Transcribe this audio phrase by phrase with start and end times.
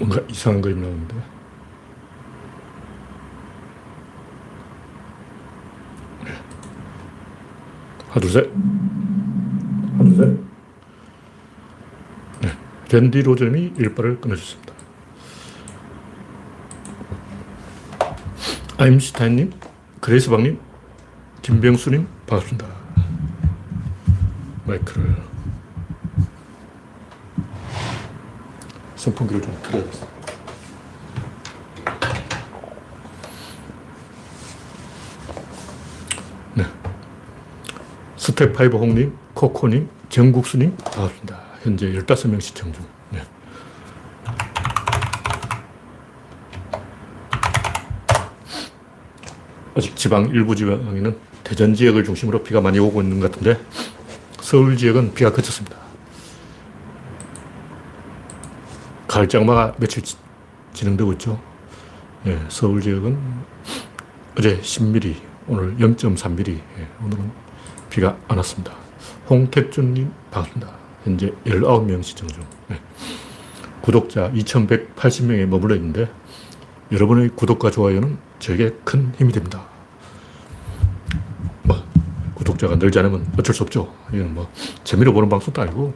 [0.00, 1.14] 뭔가 이상한 그림 나오는데.
[6.24, 6.30] 네.
[8.08, 8.50] 하나, 둘, 셋.
[9.98, 10.26] 하나, 둘, 셋.
[12.40, 12.56] 네.
[12.88, 14.72] 댄디 로저님이 일발을 끊어주셨습니다.
[18.78, 19.52] 아임슈타인님,
[20.00, 20.58] 그레이스방님,
[21.42, 22.66] 김병수님, 반갑습니다.
[24.64, 25.29] 마이크를
[29.10, 30.06] 선풍기를 좀 틀어야겠어.
[36.54, 36.64] 네.
[38.16, 41.40] 스텝 파이브 홍님, 코코님, 정국수님, 반갑습니다.
[41.62, 42.84] 현재 15명 시청 중.
[43.10, 43.20] 네.
[49.74, 53.60] 아직 지방 일부 지방에는 대전 지역을 중심으로 비가 많이 오고 있는 것 같은데
[54.40, 55.89] 서울 지역은 비가 그쳤습니다.
[59.20, 60.02] 가을 장마가 며칠
[60.72, 61.38] 진행되고 있죠.
[62.26, 63.18] 예, 서울 지역은
[64.38, 65.16] 어제 10mm,
[65.48, 67.30] 오늘 0.3mm, 예, 오늘은
[67.90, 68.72] 비가 안 왔습니다.
[69.28, 70.72] 홍택준님 반갑습니다.
[71.04, 72.44] 현재 19명 시청 중.
[72.70, 72.80] 예.
[73.82, 76.10] 구독자 2180명에 머물러 있는데
[76.90, 79.66] 여러분의 구독과 좋아요는 저에게 큰 힘이 됩니다.
[81.62, 81.76] 뭐,
[82.34, 83.92] 구독자가 늘지 않으면 어쩔 수 없죠.
[84.12, 84.50] 이건 뭐,
[84.82, 85.94] 재미로 보는 방송도 아니고,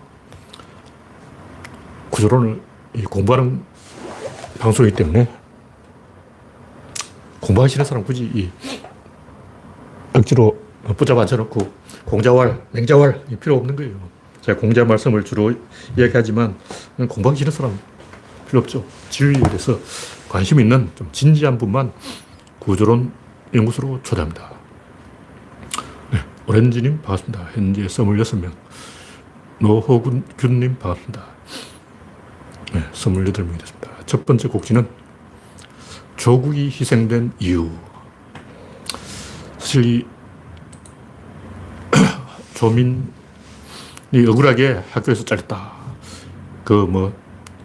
[2.11, 3.63] 구조론을 공부하는
[4.61, 5.29] 방송이기 때문에,
[7.41, 8.51] 공부하시는 사람 굳이 이
[10.13, 10.57] 억지로
[10.97, 11.73] 붙잡아 앉혀놓고,
[12.05, 13.99] 공자왈, 맹자왈, 필요 없는 거예요.
[14.43, 15.53] 제가 공자 말씀을 주로
[15.99, 16.57] 이야기하지만,
[16.97, 17.79] 공부하기 싫은 사람
[18.49, 18.85] 필요 없죠.
[19.11, 19.79] 진리에 대해서
[20.29, 21.93] 관심 있는 좀 진지한 분만
[22.61, 23.13] 구조론
[23.55, 24.53] 연구소로 초대합니다.
[26.13, 27.49] 네, 오렌지님 반갑습니다.
[27.55, 28.53] 현재 26명.
[29.61, 31.34] 노호균님 반갑습니다.
[32.75, 33.91] 네, 28명이 됐습니다.
[34.07, 34.89] 첫 번째 곡지는
[36.17, 37.71] 조국이 희생된 이유.
[39.59, 40.07] 사실 이
[42.55, 43.03] 조민이
[44.29, 45.73] 억울하게 학교에서 잘렸다.
[46.65, 47.13] 그 뭐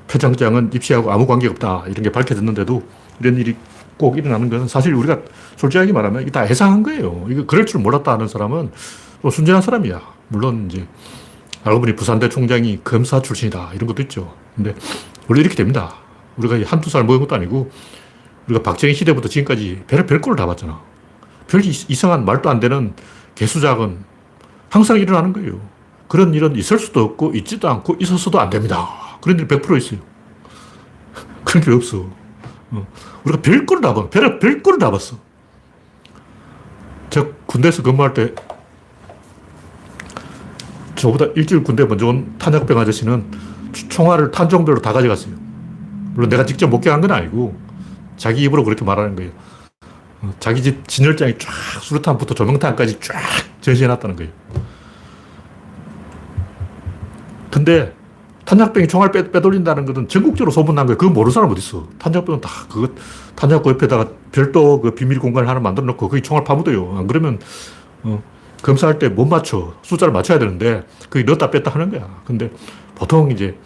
[0.07, 1.83] 표창장은 입시하고 아무 관계가 없다.
[1.87, 2.81] 이런 게 밝혀졌는데도
[3.19, 3.55] 이런 일이
[3.97, 5.19] 꼭 일어나는 것은 사실 우리가
[5.57, 7.27] 솔직하게 말하면 이게 다 예상한 거예요.
[7.29, 8.71] 이거 그럴 줄 몰랐다 하는 사람은
[9.21, 10.01] 또 순진한 사람이야.
[10.29, 10.87] 물론 이제
[11.63, 13.71] 알고 보니 부산대 총장이 검사 출신이다.
[13.73, 14.33] 이런 것도 있죠.
[14.55, 14.73] 근데
[15.27, 15.95] 원래 이렇게 됩니다.
[16.37, 17.69] 우리가 한두 살 먹은 것도 아니고
[18.47, 20.81] 우리가 박정희 시대부터 지금까지 별, 별꼴을 다 봤잖아.
[21.47, 22.93] 별 이상한 말도 안 되는
[23.35, 24.03] 개수작은
[24.69, 25.59] 항상 일어나는 거예요.
[26.07, 28.89] 그런 일은 있을 수도 없고 있지도 않고 있었어도 안 됩니다.
[29.21, 29.99] 그런 일 100% 있어요.
[31.43, 32.09] 그런 게 없어.
[32.71, 32.87] 어.
[33.23, 34.09] 우리가 별거를 다 봐.
[34.09, 35.17] 별, 별거를 다 봤어.
[37.09, 38.33] 저 군대에서 근무할 때
[40.99, 43.23] 저보다 일주일 군대 먼저 온 탄약병 아저씨는
[43.89, 45.33] 총알을 탄종별로 다 가져갔어요.
[46.13, 47.57] 물론 내가 직접 목격한 건 아니고
[48.17, 49.31] 자기 입으로 그렇게 말하는 거예요.
[50.21, 51.49] 어, 자기 집 진열장이 쫙
[51.81, 53.15] 수류탄부터 조명탄까지 쫙
[53.61, 54.31] 전시해놨다는 거예요.
[57.49, 57.95] 근데
[58.45, 60.97] 탄약병이 총알 빼, 빼돌린다는 것은 전국적으로 소문난 거예요.
[60.97, 61.87] 그거 모르는 사람 어디 있어.
[61.97, 62.89] 탄약병은 다 그거
[63.35, 66.97] 탄약고 옆에다가 별도 그 비밀 공간을 하나 만들어 놓고 거기 총알 파묻어요.
[66.97, 67.39] 안 그러면
[68.03, 68.21] 어,
[68.61, 69.73] 검사할 때 못 맞춰.
[69.83, 72.21] 숫자를 맞춰야 되는데 거기 넣었다 뺐다 하는 거야.
[72.25, 72.51] 근데
[72.95, 73.57] 보통 이제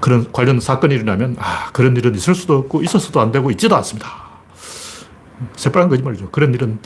[0.00, 3.76] 그, 런 관련 사건이 일어나면 아 그런 일은 있을 수도 없고 있었어도 안 되고 있지도
[3.76, 4.08] 않습니다.
[5.56, 6.30] 새빨간 거짓말이죠.
[6.30, 6.78] 그런 일은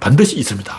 [0.00, 0.72] 반드시 있습니다.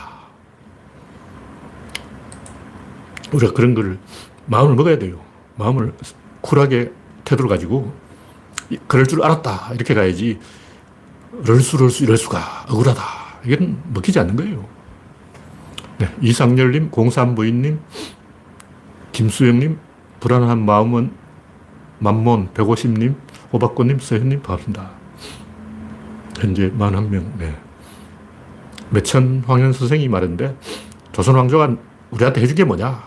[3.33, 3.97] 우리가 그런 걸
[4.45, 5.19] 마음을 먹어야 돼요.
[5.55, 5.93] 마음을
[6.41, 6.91] 쿨하게
[7.23, 7.93] 태도를 가지고
[8.87, 9.71] 그럴 줄 알았다.
[9.73, 10.39] 이렇게 가야지.
[11.43, 12.65] 럴수, 럴수, 이럴 수가.
[12.69, 13.03] 억울하다.
[13.45, 14.67] 이건 먹히지 않는 거예요.
[15.97, 17.79] 네, 이상열님, 공산부인님,
[19.13, 19.79] 김수영님,
[20.19, 21.11] 불안한 마음은
[21.99, 23.15] 만몬, 150님,
[23.53, 24.91] 호박꽃님, 서현님, 반갑습니다.
[26.37, 27.55] 현재 41명, 네.
[28.89, 30.57] 매천 황현 선생이 말했는데,
[31.13, 31.77] 조선 왕조가
[32.11, 33.01] 우리한테 해준 게 뭐냐?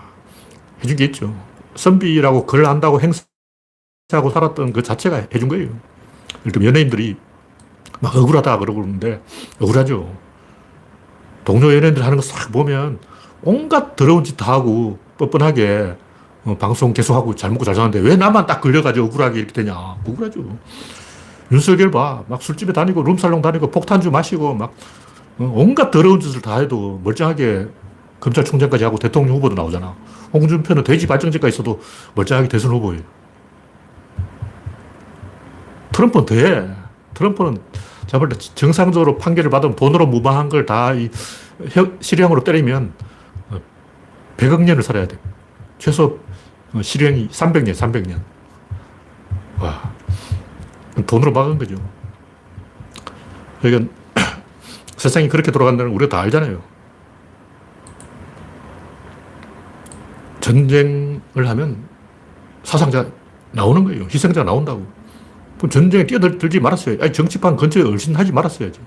[0.82, 1.34] 해준 게 있죠.
[1.74, 5.68] 선비라고 글 한다고 행사하고 살았던 그 자체가 해준 거예요.
[6.40, 7.16] 예를 들면 연예인들이
[8.00, 9.22] 막 억울하다 그러고 그러는데
[9.60, 10.27] 억울하죠.
[11.48, 12.98] 동료 연예인들 하는 거 싹 보면
[13.42, 15.96] 온갖 더러운 짓 다 하고 뻔뻔하게
[16.44, 19.74] 어, 방송 계속하고 잘 먹고 잘 사는데 왜 나만 딱 걸려가지고 억울하게 이렇게 되냐.
[19.74, 20.44] 억울하죠.
[21.50, 22.22] 윤석열 봐.
[22.28, 24.74] 막 술집에 다니고 룸살롱 다니고 폭탄주 마시고 막
[25.38, 27.68] 어, 온갖 더러운 짓을 다 해도 멀쩡하게
[28.20, 29.94] 검찰총장까지 하고 대통령 후보도 나오잖아.
[30.34, 31.80] 홍준표는 돼지 발정제가 있어도
[32.14, 33.00] 멀쩡하게 대선 후보예요.
[35.92, 36.76] 트럼프는 돼.
[37.14, 37.58] 트럼프는
[38.30, 40.92] 때 정상적으로 판결을 받으면 돈으로 무방한 걸 다
[42.00, 42.92] 실형으로 때리면
[44.36, 45.18] 100억 년을 살아야 돼.
[45.78, 46.18] 최소
[46.80, 48.20] 실형이 300년, 300년.
[49.58, 49.92] 와.
[51.06, 51.76] 돈으로 막은 거죠.
[53.60, 53.92] 그러니까
[54.96, 56.62] 세상이 그렇게 돌아간다는 걸 우리가 다 알잖아요.
[60.40, 61.84] 전쟁을 하면
[62.62, 63.06] 사상자
[63.52, 64.04] 나오는 거예요.
[64.04, 64.86] 희생자 나온다고.
[65.58, 66.98] 그럼 전쟁에 뛰어들지 말았어요.
[67.00, 68.80] 아니, 정치판 근처에 얼씬하지 말았어야지.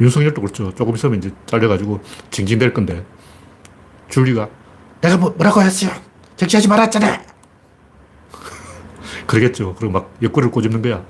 [0.00, 0.72] 윤석열도 그렇죠.
[0.74, 2.00] 조금 있으면 이제 잘려가지고
[2.30, 3.04] 징징댈 건데.
[4.08, 4.48] 줄리가
[5.00, 5.90] 내가 뭐, 뭐라고 했어요?
[6.36, 7.22] 정치하지 말았잖아!
[9.26, 9.74] 그러겠죠.
[9.74, 11.04] 그리고 막 옆구리를 꼬집는 거야.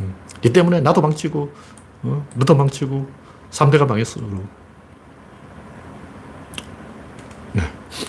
[0.00, 0.14] 음.
[0.42, 1.52] 이 때문에 나도 망치고,
[2.02, 2.26] 어?
[2.34, 3.06] 너도 망치고,
[3.50, 4.20] 3대가 망했어.
[4.20, 4.44] 그리고.
[7.52, 7.62] 네.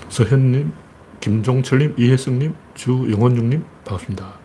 [0.09, 0.73] 서현님,
[1.19, 4.36] 김종철님, 이혜성님, 주영원중님, 반갑습니다.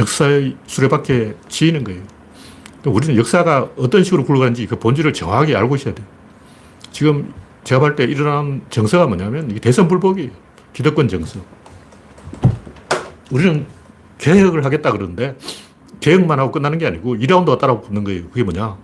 [0.00, 2.02] 역사의 수레바퀴에 지이는 거예요.
[2.86, 6.06] 우리는 역사가 어떤 식으로 굴러가는지 그 본질을 정확하게 알고 있어야 돼요.
[6.90, 7.32] 지금
[7.64, 10.30] 제가 볼 때 일어난 정서가 뭐냐면 이게 대선 불복이에요.
[10.72, 11.40] 기득권 정서.
[13.30, 13.66] 우리는
[14.18, 15.36] 개혁을 하겠다 그러는데
[16.00, 18.28] 개혁만 하고 끝나는 게 아니고 2라운드가 따라 붙는 거예요.
[18.30, 18.76] 그게 뭐냐?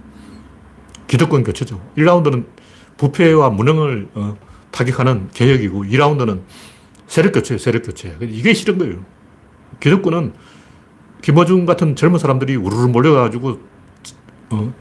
[1.09, 1.81] 기득권 교체죠.
[1.97, 2.45] 1라운드는
[2.99, 4.37] 부패와 무능을 어,
[4.71, 6.43] 타격하는 개혁이고 2라운드는
[7.07, 7.59] 세력 교체예요.
[7.59, 8.17] 세력 교체.
[8.21, 9.05] 이게 싫은 거예요.
[9.81, 10.33] 기득권은
[11.23, 13.59] 김어준 같은 젊은 사람들이 우르르 몰려가지고
[14.51, 14.75] 어,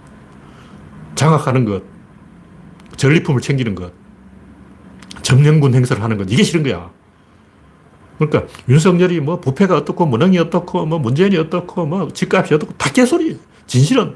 [1.16, 1.84] 장악하는 것,
[2.98, 3.94] 전리품을 챙기는 것,
[5.22, 6.92] 점령군 행사를 하는 것, 이게 싫은 거야.
[8.18, 13.38] 그러니까 윤석열이 뭐 부패가 어떻고 무능이 어떻고 뭐 문재인이 어떻고 뭐 집값이 어떻고 다 개소리.
[13.68, 14.16] 진실은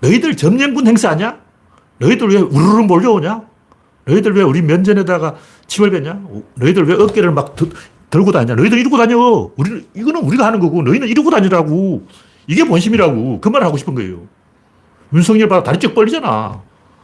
[0.00, 1.38] 너희들 점령군 행사 아냐?
[1.98, 3.42] 너희들 왜 우르르 몰려오냐?
[4.06, 6.20] 너희들 왜 우리 면전에다가 침을 뱉냐?
[6.54, 7.68] 너희들 왜 어깨를 막 드,
[8.10, 8.54] 들고 다니냐?
[8.54, 9.16] 너희들 이러고 다녀.
[9.56, 12.06] 우리 이거는 우리가 하는 거고 너희는 이러고 다니라고.
[12.46, 13.40] 이게 본심이라고.
[13.40, 14.22] 그 말을 하고 싶은 거예요.
[15.12, 16.62] 윤석열 봐 다리 쭉 벌리잖아.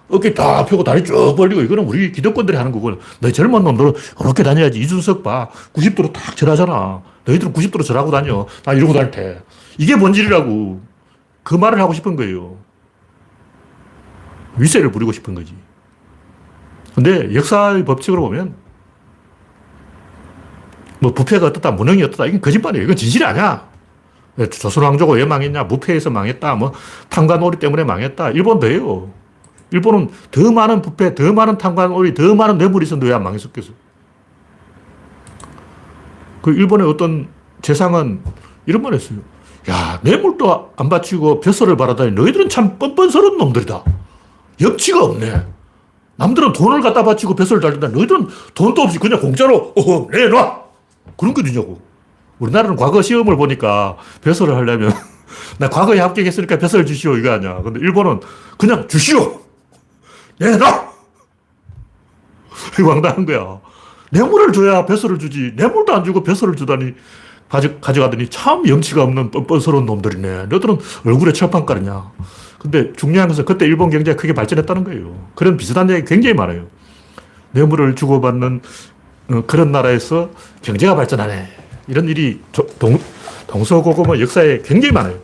[0.09, 4.43] 어깨 다 펴고 다리 쭉 벌리고 이거는 우리 기득권들이 하는 거고 너희 젊은 놈들은 이렇게
[4.43, 4.79] 다녀야지.
[4.81, 5.51] 이준석 봐.
[5.75, 7.03] 90도로 탁 절하잖아.
[7.27, 8.47] 너희들은 90도로 절하고 다녀.
[8.65, 9.41] 나 이러고 다닐 때.
[9.79, 10.81] 이게 본질이라고.
[11.43, 12.57] 그 말을 하고 싶은 거예요.
[14.57, 15.55] 위세를 부리고 싶은 거지.
[16.95, 18.55] 근데 역사의 법칙으로 보면
[21.05, 22.85] 뭐 부패가 어떻다, 무능이 어떻다, 이건 거짓말이에요.
[22.85, 23.69] 이건 진실이 아니야.
[24.51, 25.65] 조선 왕조가 왜 망했냐?
[25.65, 26.55] 무패해서 망했다.
[26.55, 26.73] 뭐
[27.11, 28.31] 탐관오리 때문에 망했다.
[28.31, 29.11] 일본도 해요.
[29.71, 33.69] 일본은 더 많은 부패, 더 많은 탐관오리, 더 많은 뇌물이 있었는데 왜안 망했었겠어?
[36.41, 37.29] 그 일본의 어떤
[37.61, 38.23] 재상은
[38.65, 39.19] 이런 말 했어요.
[39.69, 43.85] 야, 뇌물도 안 바치고 벼슬을 바라다니 너희들은 참 뻔뻔스러운 놈들이다.
[44.61, 45.47] 염치가 없네.
[46.17, 47.89] 남들은 돈을 갖다 바치고 벼슬을 달린다.
[47.89, 50.64] 너희들은 돈도 없이 그냥 공짜로, 어, 내놔!
[51.17, 51.81] 그런 거 어디냐고.
[52.39, 54.93] 우리나라는 과거 시험을 보니까 벼슬을 하려면
[55.59, 57.63] 나 과거에 합격했으니까 벼슬 주시오 이거 아니야.
[57.63, 58.21] 근데 일본은
[58.59, 59.41] 그냥 주시오.
[60.39, 60.93] 내놔.
[62.79, 63.61] 이거 황당한 거야.
[64.11, 65.53] 뇌물을 줘야 벼슬을 주지.
[65.57, 66.95] 뇌물도 안 주고 벼슬을 주다니
[67.49, 70.47] 가져, 가져가더니 참 염치가 없는 뻔뻔스러운 놈들이네.
[70.47, 72.13] 너들은 얼굴에 철판 깔느냐.
[72.59, 75.29] 근데 중요한 것은 그때 일본 경제가 크게 발전했다는 거예요.
[75.35, 76.67] 그런 비슷한 얘기 굉장히 많아요.
[77.53, 78.94] 뇌물을 주고받는 어,
[79.47, 80.31] 그런 나라에서
[80.63, 81.49] 경제가 발전하네.
[81.89, 82.41] 이런 일이
[82.79, 82.99] 동,
[83.47, 85.19] 동서고금의 역사에 굉장히 많아요.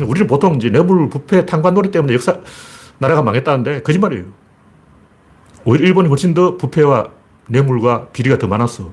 [0.00, 2.38] 우리는 보통 이제 뇌물, 부패, 탕관놀이 때문에 역사,
[2.98, 4.24] 나라가 망했다는데 거짓말이에요.
[5.64, 7.08] 오히려 일본이 훨씬 더 부패와
[7.48, 8.92] 뇌물과 비리가 더 많았어.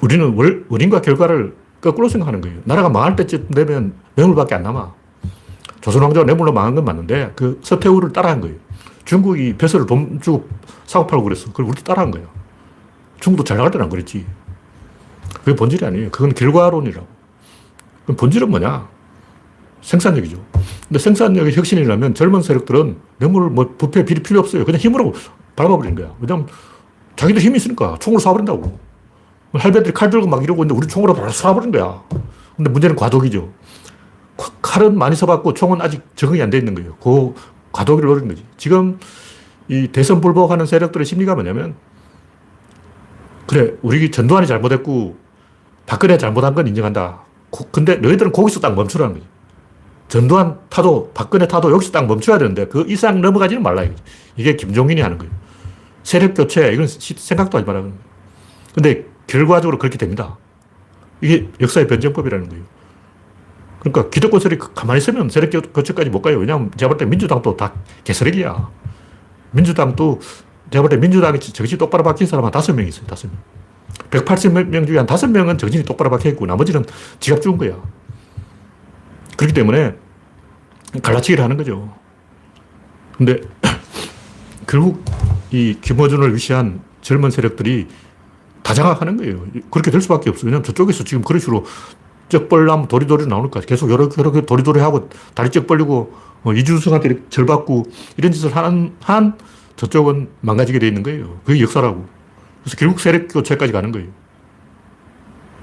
[0.00, 2.60] 우리는 월, 원인과 결과를 거꾸로 생각하는 거예요.
[2.64, 4.94] 나라가 망할 때쯤 되면 뇌물밖에 안 남아.
[5.80, 8.56] 조선왕조가 뇌물로 망한 건 맞는데 그 서태후를 따라한 거예요.
[9.04, 10.48] 중국이 벼슬을 돈 주고
[10.86, 11.46] 사고 팔고 그랬어.
[11.48, 12.24] 그걸 우리도 따라한 거야.
[13.20, 14.26] 중국도 잘 나갈 때는 안 그랬지.
[15.40, 16.10] 그게 본질이 아니에요.
[16.10, 17.06] 그건 결과론이라고.
[18.04, 18.88] 그럼 본질은 뭐냐?
[19.82, 20.42] 생산력이죠.
[20.88, 24.64] 근데 생산력의 혁신이라면 젊은 세력들은 뇌물, 뭐, 부패, 비리 필요 없어요.
[24.64, 25.14] 그냥 힘으로
[25.56, 26.14] 밟아버리는 거야.
[26.20, 26.46] 왜냐면
[27.16, 28.78] 자기들 힘이 있으니까 총으로 쏴버린다고.
[29.54, 32.02] 할배들이 칼 들고 막 이러고 있는데 우리 총으로 바로 쏴버린 거야.
[32.56, 33.50] 근데 문제는 과도기죠.
[34.62, 36.96] 칼은 많이 써봤고 총은 아직 적응이 안 돼 있는 거예요.
[36.96, 37.34] 그
[37.72, 38.44] 과도기를 노리는 거지.
[38.56, 38.98] 지금
[39.68, 41.74] 이 대선 불복하는 세력들의 심리가 뭐냐면
[43.48, 45.16] 그래, 우리 전두환이 잘못했고
[45.86, 47.24] 박근혜 잘못한 건 인정한다.
[47.72, 49.26] 근데 너희들은 거기서 딱 멈추라는 거지.
[50.08, 53.82] 전두환 타도, 박근혜 타도 여기서 딱 멈춰야 되는데 그 이상 넘어가지는 말라.
[53.84, 54.02] 이거지.
[54.36, 55.32] 이게 김종인이 하는 거예요.
[56.02, 58.04] 세력 교체, 이건 생각도 하지 말라는 거예요.
[58.74, 60.36] 근데 결과적으로 그렇게 됩니다.
[61.22, 62.64] 이게 역사의 변정법이라는 거예요.
[63.80, 66.38] 그러니까 기득권 세력이 가만히 있으면 세력 교체까지 못 가요.
[66.38, 67.72] 왜냐하면 제가 볼 때 민주당도 다
[68.04, 68.68] 개쓰레기야.
[69.52, 70.20] 민주당도
[70.70, 73.06] 제가 볼 때 민주당이 정신이 똑바로 박힌 사람 한 다섯 명 있어요.
[73.06, 73.36] 다섯 명.
[74.10, 76.84] 180명 중에 한 다섯 명은 정신이 똑바로 박혀 있고 나머지는
[77.20, 77.76] 지갑 죽은 거야.
[79.36, 79.94] 그렇기 때문에
[81.02, 81.94] 갈라치기를 하는 거죠.
[83.16, 83.40] 근데
[84.66, 85.04] 결국
[85.50, 87.88] 이 김어준을 위시한 젊은 세력들이
[88.62, 89.46] 다 장악하는 거예요.
[89.70, 90.46] 그렇게 될 수밖에 없어요.
[90.46, 91.64] 왜냐하면 저쪽에서 지금 그런 식으로
[92.28, 96.12] 쩍 벌나면 도리도리 나오니까 계속 여러, 여러 개 도리도리 하고 다리 쩍 벌리고
[96.44, 97.84] 어, 이준석한테 절 받고
[98.18, 99.36] 이런 짓을 하는 한
[99.78, 101.40] 저쪽은 망가지게 돼 있는 거예요.
[101.44, 102.04] 그게 역사라고.
[102.62, 104.08] 그래서 결국 세력 교체까지 가는 거예요.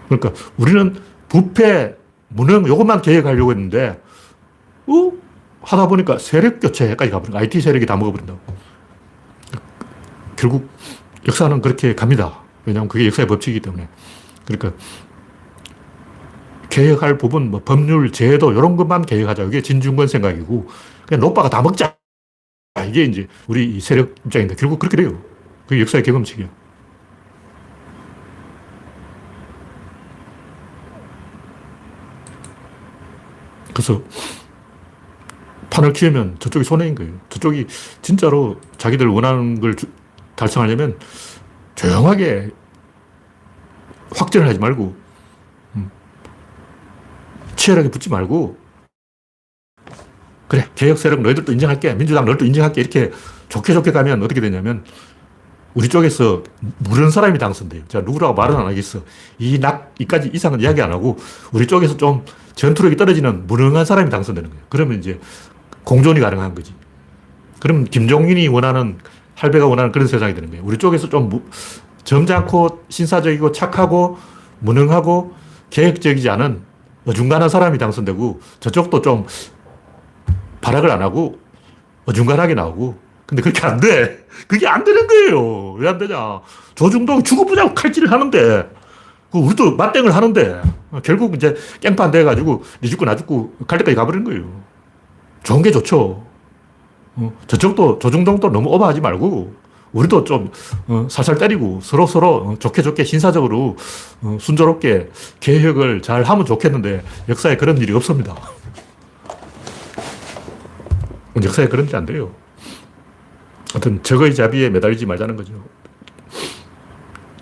[0.07, 0.95] 그러니까 우리는
[1.27, 1.95] 부패,
[2.29, 4.01] 무능, 요것만 계획하려고 했는데,
[4.87, 5.11] 어?
[5.61, 8.39] 하다 보니까 세력 교체까지 가버린 거 IT 세력이 다 먹어버린다고.
[10.37, 10.69] 결국
[11.27, 12.39] 역사는 그렇게 갑니다.
[12.65, 13.89] 왜냐하면 그게 역사의 법칙이기 때문에.
[14.45, 14.71] 그러니까
[16.69, 19.43] 개혁할 부분, 뭐 법률, 제도, 이런 것만 개혁하자.
[19.43, 20.69] 이게 진중권 생각이고,
[21.05, 21.94] 그냥 노빠가 다 먹자.
[22.95, 25.21] 이게 이제 우리 세력 입장인데, 결국 그렇게 돼요.
[25.67, 26.47] 그게 역사의 경험칙이야.
[33.73, 34.01] 그래서
[35.69, 37.19] 판을 키우면 저쪽이 손해인 거예요.
[37.27, 37.67] 저쪽이
[38.01, 39.75] 진짜로 자기들 원하는 걸
[40.35, 40.97] 달성하려면
[41.75, 42.51] 조용하게
[44.15, 44.95] 확전을 하지 말고
[45.75, 45.91] 음,
[47.57, 48.57] 치열하게 붙지 말고
[50.55, 53.11] 그래 개혁 세력 너희들도 인정할게 민주당 너희들도 인정할게 이렇게
[53.49, 54.85] 좋게 좋게 가면 어떻게 되냐면
[55.73, 56.43] 우리 쪽에서
[56.77, 57.81] 무른 사람이 당선돼요.
[57.89, 59.01] 제가 누구라고 말은 안 하겠어.
[59.37, 61.17] 이 낙, 이까지 이상은 이야기 안 하고
[61.51, 62.23] 우리 쪽에서 좀
[62.55, 64.63] 전투력이 떨어지는 무능한 사람이 당선되는 거예요.
[64.69, 65.19] 그러면 이제
[65.83, 66.73] 공존이 가능한 거지.
[67.59, 68.97] 그럼 김종인이 원하는,
[69.33, 70.63] 할배가 원하는 그런 세상이 되는 거예요.
[70.63, 71.41] 우리 쪽에서 좀 무,
[72.05, 74.17] 점잖고 신사적이고 착하고
[74.59, 75.33] 무능하고
[75.71, 76.61] 계획적이지 않은
[77.05, 79.25] 어중간한 사람이 당선되고 저쪽도 좀
[80.65, 81.37] 발악을 안 하고
[82.07, 84.25] 어중간하게 나오고 근데 그렇게 안 돼.
[84.47, 85.73] 그게 안 되는 거예요.
[85.73, 86.41] 왜 안 되냐.
[86.75, 88.69] 조중동 죽어보자고 칼질을 하는데,
[89.31, 90.61] 그 우리도 맞땡을 하는데,
[91.03, 94.61] 결국 이제 깽판 돼가지고, 니 죽고 나 죽고 갈 때까지 가버리는 거예요.
[95.41, 96.23] 좋은 게 좋죠.
[97.15, 99.55] 어, 저쪽도, 조중동도 너무 오버하지 말고,
[99.93, 100.51] 우리도 좀,
[100.87, 103.75] 어, 살살 때리고, 서로 서로 어, 좋게 좋게 신사적으로,
[104.21, 108.35] 어, 순조롭게 개혁을 잘 하면 좋겠는데, 역사에 그런 일이 없습니다.
[111.43, 112.33] 역사에 그런 일이 안 돼요.
[113.73, 115.53] 하여튼 적의 자비에 매달리지 말자는 거죠.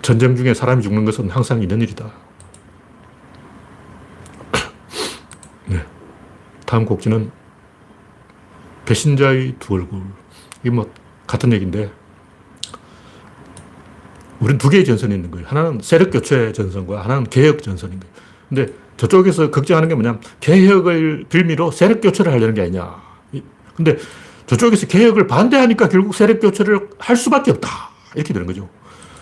[0.02, 2.10] 전쟁 중에 사람이 죽는 것은 항상 있는 일이다.
[5.66, 5.84] 네.
[6.66, 7.30] 다음 곡지는
[8.84, 10.02] 배신자의 두 얼굴.
[10.60, 10.90] 이게 뭐
[11.26, 11.90] 같은 얘기인데
[14.40, 15.46] 우리는 두 개의 전선이 있는 거예요.
[15.46, 18.14] 하나는 세력 교체 전선과 하나는 개혁 전선인 거예요.
[18.48, 23.03] 근데 저쪽에서 걱정하는 게 뭐냐면 개혁을 빌미로 세력 교체를 하려는 게 아니냐.
[23.76, 23.96] 근데
[24.46, 27.68] 저쪽에서 개혁을 반대하니까 결국 세력 교체를 할 수밖에 없다.
[28.14, 28.68] 이렇게 되는 거죠.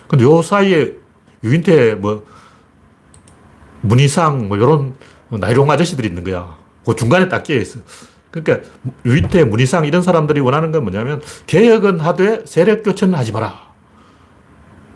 [0.09, 0.95] 근데 요 사이에
[1.43, 2.27] 유인태 뭐
[3.83, 4.95] 문희상 뭐 이런
[5.31, 6.57] 나이롱 아저씨들이 있는 거야.
[6.85, 7.81] 그 중간에 딱 끼어 있어.
[8.31, 8.67] 그러니까
[9.05, 13.73] 유인태, 문희상 이런 사람들이 원하는 건 뭐냐면 개혁은 하되 세력 교체는 하지 마라.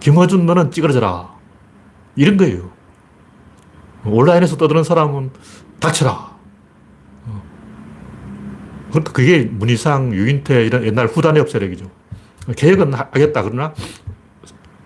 [0.01, 1.35] 김어준 너는 찌그러져라.
[2.17, 2.71] 이런 거예요.
[4.05, 5.31] 온라인에서 떠드는 사람은
[5.81, 6.36] 닥쳐라.
[8.97, 11.91] 그러니까 그게 문희상, 유인태 이런 옛날 후단협 세력이죠.
[12.57, 13.43] 개혁은 하겠다.
[13.43, 13.75] 그러나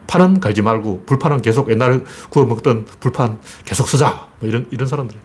[0.08, 4.26] 판은 갈지 말고 불판은 계속 옛날에 구워 먹던 불판 계속 쓰자.
[4.40, 5.16] 뭐 이런, 이런 사람들.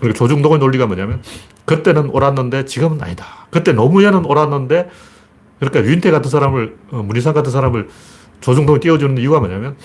[0.00, 1.22] 그러니까 조중동의 논리가 뭐냐면
[1.64, 3.46] 그때는 옳았는데 지금은 아니다.
[3.48, 4.90] 그때 노무현은 옳았는데
[5.58, 7.88] 그러니까 유인태 같은 사람을, 어, 문희상 같은 사람을
[8.42, 9.76] 조중동에 띄워주는 이유가 뭐냐면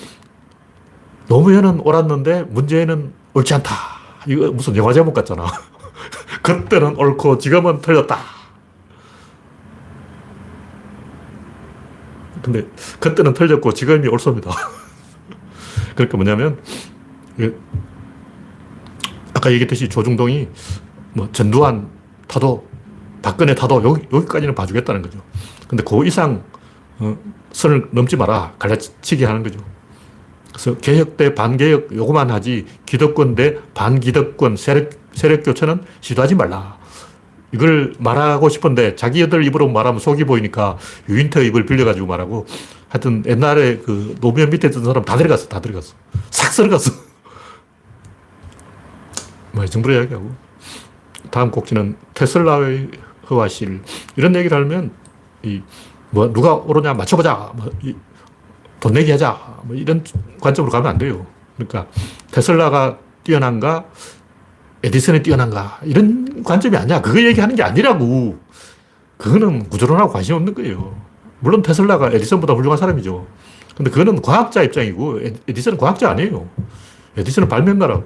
[1.29, 3.73] 노무현은 옳았는데 문재인은 옳지 않다.
[4.27, 5.45] 이거 무슨 영화 제목 같잖아.
[6.41, 8.17] 그때는 옳고 지금은 틀렸다.
[12.41, 12.65] 근데
[12.99, 14.51] 그때는 틀렸고 지금이 옳습니다.
[15.95, 16.59] 그러니까 뭐냐면
[19.33, 20.47] 아까 얘기했듯이 조중동이
[21.13, 21.89] 뭐 전두환
[22.27, 22.67] 타도
[23.21, 25.21] 박근혜 타도 여기, 여기까지는 봐주겠다는 거죠.
[25.67, 26.43] 근데 그 이상
[26.99, 27.17] 어,
[27.51, 28.53] 선을 넘지 마라.
[28.59, 29.59] 갈라치기 하는 거죠.
[30.51, 36.79] 그래서 개혁 대 반개혁 요거만 하지 기득권 대 반기득권 세력, 세력 교체는 시도하지 말라.
[37.53, 40.77] 이걸 말하고 싶은데 자기들 입으로 말하면 속이 보이니까
[41.09, 42.45] 유인터 입을 빌려가지고 말하고
[42.91, 45.47] 하여튼 옛날에 그 노무현 밑에 있던 사람 다 들어갔어.
[45.47, 45.95] 다 들어갔어.
[46.29, 46.91] 싹 들어갔어.
[49.53, 50.29] 뭐, 이 정도로 이야기하고.
[51.29, 52.91] 다음 곡지는 테슬라의
[53.29, 53.81] 허와실.
[54.17, 54.91] 이런 얘기를 하면,
[55.41, 55.61] 이,
[56.09, 57.53] 뭐, 누가 오르냐 맞춰보자.
[57.55, 57.95] 뭐, 이,
[58.81, 59.61] 돈 내기 하자.
[59.63, 60.03] 뭐 이런
[60.41, 61.25] 관점으로 가면 안 돼요.
[61.55, 61.87] 그러니까
[62.31, 63.85] 테슬라가 뛰어난가,
[64.83, 67.01] 에디슨이 뛰어난가, 이런 관점이 아니야.
[67.01, 68.37] 그거 얘기하는 게 아니라고.
[69.17, 70.99] 그거는 구조론하고 관심 없는 거예요.
[71.39, 73.27] 물론 테슬라가 에디슨보다 훌륭한 사람이죠.
[73.77, 76.49] 근데 그거는 과학자 입장이고, 에디슨은 과학자 아니에요.
[77.17, 78.03] 에디슨은 발명가라고.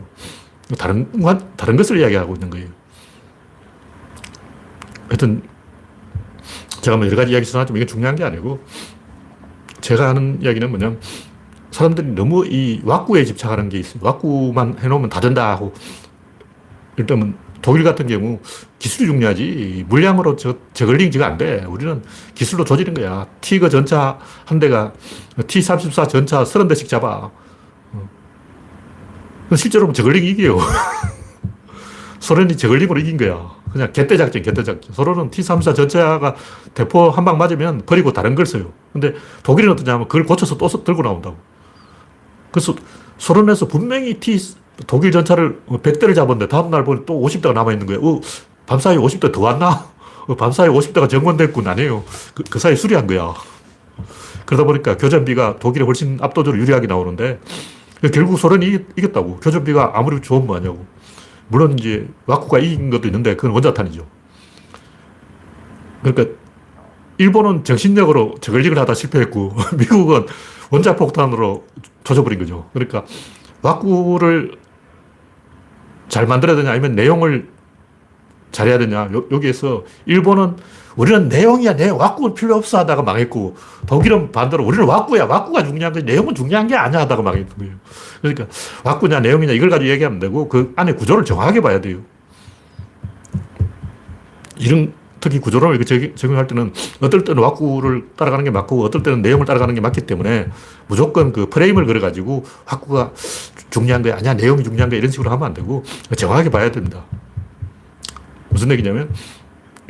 [0.77, 1.09] 다른,
[1.55, 2.67] 다른 것을 이야기하고 있는 거예요.
[5.07, 5.41] 하여튼,
[6.81, 8.59] 제가 뭐 여러 가지 이야기 전하지만 이게 중요한 게 아니고,
[9.85, 10.99] 제가 하는 이야기는 뭐냐면
[11.69, 14.01] 사람들이 너무 이 왁구에 집착하는 게 있어요.
[14.01, 15.73] 왁구만 해놓으면 다 된다 하고
[16.97, 18.39] 일단은 독일 같은 경우
[18.79, 21.63] 기술이 중요하지 물량으로 저, 저글링 지가 안 돼.
[21.67, 22.01] 우리는
[22.33, 23.27] 기술로 조지는 거야.
[23.41, 24.91] 티거 전차 한 대가
[25.45, 27.29] T-34 전차 30대씩 잡아.
[27.91, 28.09] 어.
[29.55, 30.57] 실제로 저글링 이겨요.
[32.19, 33.51] 소련이 저글링으로 이긴 거야.
[33.71, 34.93] 그냥 개떼 작전, 개떼 작전.
[34.93, 36.35] 서로는 T-34 전차가
[36.73, 38.71] 대포 한 방 맞으면 버리고 다른 걸 써요.
[38.93, 41.35] 근데 독일은 어떠냐면 그걸 고쳐서 또 들고 나온다고.
[42.51, 42.73] 그래서
[43.17, 44.37] 소련에서 분명히 T,
[44.87, 48.01] 독일 전차를 100대를 잡았는데 다음날 보니 또 50대가 남아있는 거예요.
[48.05, 48.21] 어,
[48.65, 49.85] 밤사이 50대 더 왔나?
[50.27, 51.67] 어, 밤사이 50대가 정원됐군.
[51.67, 52.03] 아니에요.
[52.33, 53.33] 그, 그 사이 수리한 거야.
[54.45, 57.39] 그러다 보니까 교전비가 독일이 훨씬 압도적으로 유리하게 나오는데
[58.13, 59.37] 결국 소련이 이겼다고.
[59.39, 60.85] 교전비가 아무리 좋은 거 아니냐고.
[61.47, 64.05] 물론 이제 와쿠가 이긴 것도 있는데 그건 원자탄이죠.
[66.01, 66.35] 그러니까
[67.17, 70.25] 일본은 정신력으로 저글링을 하다 실패했고 미국은
[70.71, 71.65] 원자폭탄으로
[72.03, 72.69] 조져버린 거죠.
[72.73, 73.05] 그러니까
[73.61, 74.57] 와꾸를
[76.07, 77.47] 잘 만들어야 되냐 아니면 내용을
[78.51, 80.55] 잘해야 되냐 요, 여기에서 일본은
[80.95, 85.99] 우리는 내용이야 내용 와꾸는 필요 없어 하다가 망했고 독일은 반대로 우리는 와꾸야 와꾸가 중요한 거
[85.99, 87.73] 내용은 중요한 게 아니야 하다가 망했던 거예요.
[88.21, 88.47] 그러니까
[88.83, 91.99] 와꾸냐 내용이냐 이걸 가지고 얘기하면 되고 그 안에 구조를 정확하게 봐야 돼요.
[94.57, 95.83] 이런 특히 구조론을
[96.15, 96.71] 적용할 때는
[97.01, 100.49] 어떨 때는 와꾸를 따라가는 게 맞고 어떨 때는 내용을 따라가는 게 맞기 때문에
[100.87, 103.11] 무조건 그 프레임을 걸어가지고 와꾸가
[103.71, 105.83] 중요한 거야 아니야 내용이 중요한 거야 이런 식으로 하면 안 되고
[106.15, 107.03] 정확하게 봐야 됩니다.
[108.55, 109.13] 무슨 얘기냐면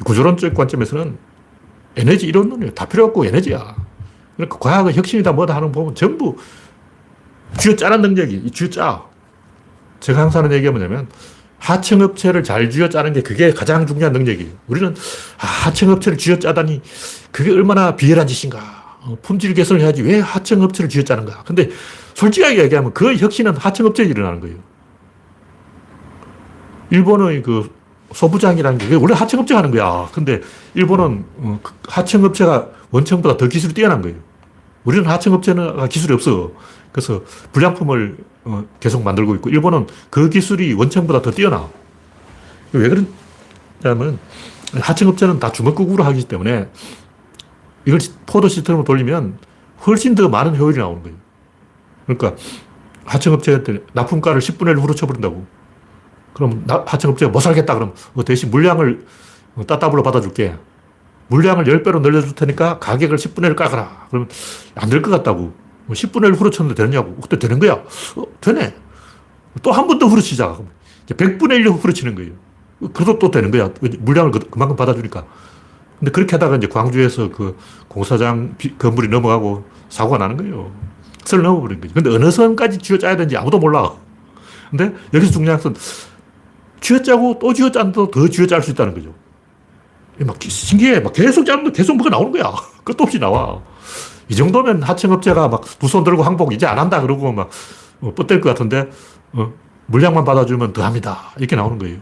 [0.04, 1.18] 구조론적 관점에서는
[1.98, 2.74] 에너지 이론론이에요.
[2.74, 3.76] 다 필요 없고 에너지야.
[4.36, 6.36] 그러니까 과학은 혁신이다 뭐다 하는 거 보면 전부
[7.60, 9.04] 쥐어짜는 능력이 쥐어짜.
[10.00, 11.08] 제가 항상 하는 얘기가 뭐냐면
[11.60, 14.52] 하청업체를 잘 쥐어짜는 게 그게 가장 중요한 능력이에요.
[14.68, 14.96] 우리는
[15.38, 16.82] 아, 하청업체를 쥐어짜다니
[17.32, 18.98] 그게 얼마나 비열한 짓인가.
[19.02, 21.44] 어, 품질 개선을 해야지 왜 하청업체를 쥐어짜는가.
[21.44, 21.70] 근데
[22.16, 24.58] 솔직하게 얘기하면 그 혁신은 하청업체에 일어나는 거예요.
[26.90, 27.75] 일본의 그
[28.16, 30.08] 소부장이라는 게 원래 하청업체가 하는 거야.
[30.14, 30.40] 근데
[30.74, 34.16] 일본은 어, 그 하청업체가 원청보다 더 기술이 뛰어난 거예요.
[34.86, 36.52] 우리는 하청업체는 기술이 없어.
[36.94, 41.68] 그래서 불량품을 어, 계속 만들고 있고, 일본은 그 기술이 원청보다 더 뛰어나.
[42.72, 44.20] 왜 그러냐면,
[44.80, 46.70] 하청업체는 다 주먹구구로 하기 때문에,
[47.86, 49.40] 이걸 포도 시스템으로 돌리면
[49.86, 51.18] 훨씬 더 많은 효율이 나오는 거예요.
[52.06, 52.36] 그러니까,
[53.06, 55.55] 하청업체한테 납품가를 10분의 1 후려쳐버린다고.
[56.36, 59.06] 그럼 하청업체가 못 살겠다 그럼 뭐 대신 물량을
[59.66, 60.56] 따따블로 받아줄게.
[61.28, 64.08] 물량을 10배로 늘려줄 테니까 가격을 10분의 1 깎아라.
[64.10, 64.30] 그러면
[64.76, 65.54] 안될 것 같다고.
[65.90, 67.16] 10분의 뭐1 후려쳤는데 되느냐고.
[67.16, 67.74] 그때 되는 거야.
[67.74, 68.76] 어, 되네.
[69.64, 70.58] 또 한 번 더 후려치자.
[71.08, 72.34] 100분의 1 후려치는 거예요.
[72.94, 73.72] 그래도 또 되는 거야.
[74.00, 75.26] 물량을 그, 그만큼 받아주니까.
[76.00, 80.72] 근데 그렇게 하다가 이제 광주에서 그 공사장 건물이 넘어가고 사고가 나는 거예요.
[81.24, 81.94] 설 넘어버린 거지.
[81.94, 83.94] 근데 어느 선까지 쥐어짜야 되는지 아무도 몰라.
[84.70, 85.74] 근데 여기서 중요한 것은
[86.86, 89.14] 쥐어짜고 또 쥐어짜도 더 쥐어짤 수 있다는 거죠.
[90.20, 91.00] 막 신기해.
[91.00, 92.54] 막 계속 짜면 계속 뭐가 나오는 거야.
[92.86, 93.60] 끝도 없이 나와.
[94.30, 97.50] 이 정도면 하청업체가 막 두 손 들고 항복 이제 안 한다 그러고 막
[98.02, 98.90] 어, 뻗댈 것 같은데
[99.34, 99.52] 어,
[99.88, 101.32] 물량만 받아주면 더 합니다.
[101.38, 101.98] 이렇게 나오는 거예요.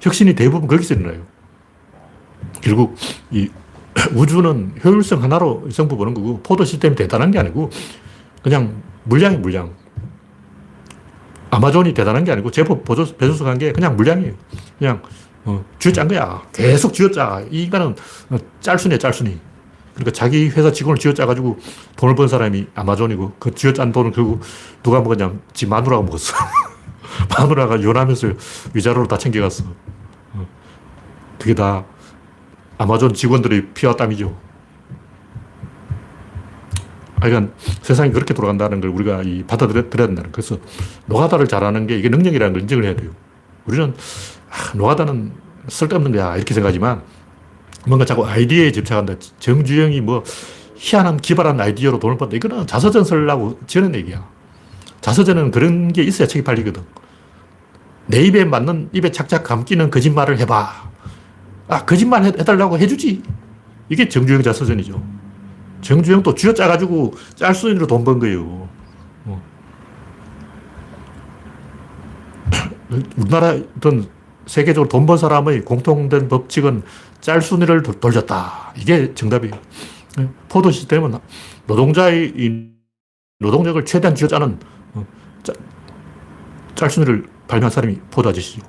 [0.00, 1.22] 혁신이 대부분 거기서 일어나요.
[2.62, 2.96] 결국
[3.30, 3.50] 이
[4.14, 7.70] 우주는 효율성 하나로 성부 보는 거고 포도 시스템이 대단한 게 아니고
[8.42, 9.72] 그냥 물량이 물량.
[11.54, 14.32] 아마존이 대단한 게 아니고 제법 배조수 간게 그냥 물량이에요.
[14.78, 15.02] 그냥
[15.44, 16.42] 어, 쥐어짠 거야.
[16.52, 17.44] 계속 쥐어짜.
[17.50, 17.94] 이 인간은
[18.30, 19.38] 어, 짤순이야, 짤순이.
[19.94, 21.58] 그러니까 자기 회사 직원을 쥐어짜가지고
[21.96, 24.40] 돈을 번 사람이 아마존이고 그 쥐어짠 돈을 결국
[24.82, 25.32] 누가 먹었냐?
[25.52, 26.34] 지 마누라가 먹었어.
[27.38, 28.32] 마누라가 요남에서
[28.72, 29.64] 위자료로 다 챙겨갔어.
[30.32, 30.46] 어.
[31.38, 31.84] 그게 다
[32.78, 34.36] 아마존 직원들의 피와 땀이죠.
[37.20, 40.58] 하여간 세상이 그렇게 돌아간다는 걸 우리가 이 받아들여야 된다는 그래서
[41.06, 43.10] 노가다를 잘하는 게 이게 능력이라는 걸 인정을 해야 돼요.
[43.66, 43.94] 우리는
[44.50, 45.32] 아, 노가다는
[45.68, 47.02] 쓸데없는 거야 이렇게 생각하지만
[47.86, 49.14] 뭔가 자꾸 아이디어에 집착한다.
[49.38, 50.22] 정주영이 뭐
[50.76, 52.36] 희한한 기발한 아이디어로 돈을 번다.
[52.36, 54.26] 이거는 자서전 쓰려고 지어낸 얘기야.
[55.00, 56.82] 자서전은 그런 게 있어야 책이 팔리거든.
[58.06, 60.90] 내 입에 맞는 입에 착착 감기는 거짓말을 해봐.
[61.68, 63.22] 아, 거짓말 해달라고 해주지.
[63.88, 65.02] 이게 정주영 자서전이죠.
[65.84, 68.68] 정주영도 쥐어짜가지고 짤수인으로 돈 번 거예요.
[69.26, 69.42] 어.
[73.16, 74.08] 우리나라 어떤
[74.46, 76.82] 세계적으로 돈 번 사람의 공통된 법칙은
[77.20, 78.74] 짤순위를 돌렸다.
[78.76, 79.54] 이게 정답이에요.
[80.48, 81.18] 포도 시스템은
[81.66, 82.32] 노동자의
[83.40, 84.58] 노동력을 최대한 쥐어짜는
[84.94, 85.06] 어,
[86.74, 88.62] 짤순위를 발명한 사람이 포도 아저씨죠.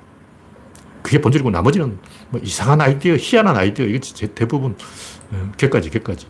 [1.02, 1.98] 그게 본질이고 나머지는
[2.30, 4.00] 뭐 이상한 아이디어, 희한한 아이디어, 이게
[4.34, 4.76] 대부분
[5.30, 6.26] 어, 개까지, 개까지.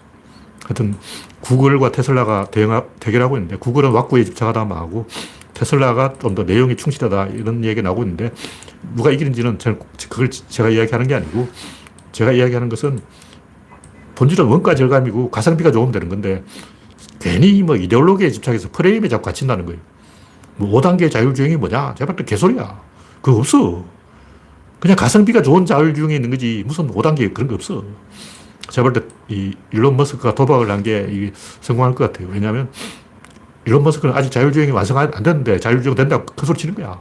[0.67, 0.95] 하여튼
[1.41, 5.07] 구글과 테슬라가 대응하, 대결하고 있는데 구글은 왁구에 집착하다 말고
[5.55, 8.33] 테슬라가 좀 더 내용이 충실하다 이런 얘기가 나오고 있는데
[8.95, 9.59] 누가 이기는지는
[10.11, 11.49] 그걸 제가 이야기하는 게 아니고
[12.13, 13.01] 제가 이야기하는 것은
[14.17, 16.43] 본질은 원가 절감이고 가성비가 좋으면 되는 건데
[17.21, 19.81] 괜히 뭐 이데올로기에 집착해서 프레임에 자꾸 갇힌다는 거예요.
[20.57, 21.95] 뭐 5단계 자율주행이 뭐냐?
[21.97, 22.81] 제발 또 개소리야.
[23.23, 23.85] 그거 없어.
[24.81, 27.85] 그냥 가성비가 좋은 자율주행이 있는 거지 무슨 5단계 그런 거 없어.
[28.71, 32.29] 제가 볼때이 일론 머스크가 도박을 한 게 성공할 것 같아요.
[32.31, 32.71] 왜냐하면
[33.65, 36.99] 일론 머스크는 아직 자율주행이 완성 안 됐는데 자율주행 된다고 큰 소리 치는 거야.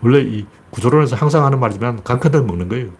[0.00, 2.90] 원래 이 구조론에서 항상 하는 말이지만 간 큰 놈 먹는 거예요.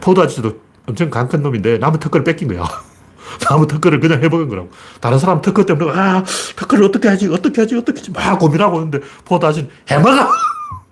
[0.00, 2.64] 포드 아저씨도 엄청 간 큰 놈인데 남의 특허를 베낀 거야.
[3.50, 4.70] 남의 특허를 그냥 해먹은 거라고.
[5.00, 6.24] 다른 사람 특허 때문에 아
[6.56, 10.28] 특허를 어떻게 하지 어떻게 하지 어떻게 하지 막 고민하고 있는데 포드 아저씨는 해먹어.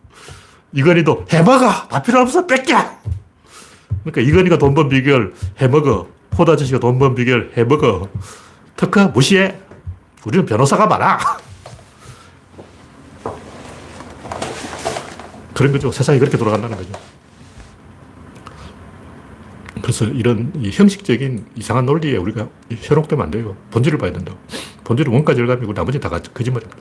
[0.75, 1.71] 이건희도 해먹어.
[1.89, 2.77] 다 필요 없어 베껴.
[4.05, 6.09] 그러니까 이건희가 돈 번 비결 해먹어.
[6.31, 8.09] 포드 아저씨가 돈 번 비결 해먹어.
[8.77, 9.59] 특허 무시해.
[10.27, 11.19] 우리는 변호사가 많아.
[15.55, 15.91] 그런 거죠.
[15.91, 16.91] 세상이 그렇게 돌아간다는 거죠.
[19.81, 23.57] 그래서 이런 형식적인 이상한 논리에 우리가 현혹되면 안 돼요.
[23.71, 24.35] 본질을 봐야 된다.
[24.85, 26.77] 본질은 원가 절감이고 나머지 다 거짓말입니다.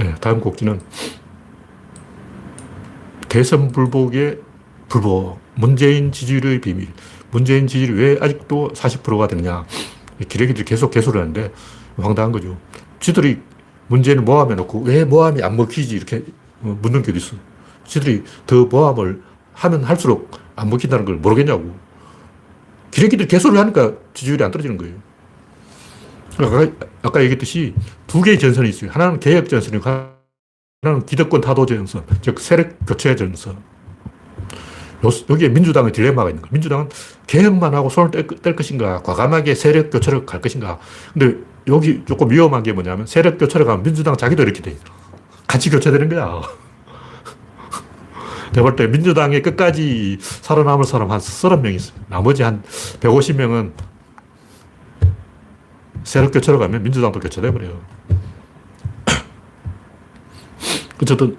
[0.00, 0.80] 네, 다음 꼭지는
[3.28, 4.40] 대선 불복의
[4.88, 5.38] 불복.
[5.54, 6.88] 문재인 지지율의 비밀.
[7.30, 9.64] 문재인 지지율이 왜 아직도 40%가 되느냐.
[10.28, 11.52] 기레기들이 계속 개소를 하는데
[11.96, 12.56] 황당한 거죠.
[13.00, 13.40] 지들이
[13.88, 16.24] 문제는 모함해 놓고 왜 모함이 안 먹히지 이렇게
[16.60, 17.36] 묻는 게 어딨어.
[17.84, 19.22] 지들이 더 모함을
[19.54, 21.76] 하면 할수록 안 먹힌다는 걸 모르겠냐고.
[22.90, 24.94] 기레기들 개소를 하니까 지지율이 안 떨어지는 거예요.
[26.38, 26.70] 아까,
[27.02, 27.74] 아까 얘기했듯이
[28.06, 28.90] 두 개의 전선이 있어요.
[28.90, 29.88] 하나는 개혁 전선이고
[30.82, 33.56] 하나는 기득권 타도 전선, 즉 세력 교체 전선.
[35.30, 36.52] 여기에 민주당의 딜레마가 있는 거예요.
[36.52, 36.88] 민주당은
[37.26, 40.78] 개혁만 하고 손을 뗄, 뗄 것인가, 과감하게 세력 교체를 갈 것인가.
[41.12, 41.36] 근데
[41.68, 44.76] 여기 조금 위험한 게 뭐냐면 세력 교체를 가면 민주당 자기도 이렇게 돼.
[45.46, 46.40] 같이 교체되는 거야.
[48.52, 51.98] 내가 볼 때 민주당에 끝까지 살아남을 사람 한 30명 있어요.
[52.08, 52.62] 나머지 한
[53.00, 53.72] 150명은
[56.04, 57.80] 세력 교체로 가면 민주당도 교체돼 버려요.
[61.02, 61.36] 어쨌든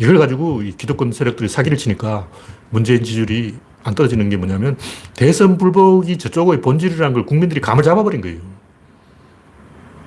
[0.00, 2.26] 이걸 가지고 이 기득권 세력들이 사기를 치니까
[2.70, 4.78] 문재인 지지율이 안 떨어지는 게 뭐냐면
[5.14, 8.40] 대선 불복이 저쪽의 본질이라는 걸 국민들이 감을 잡아버린 거예요.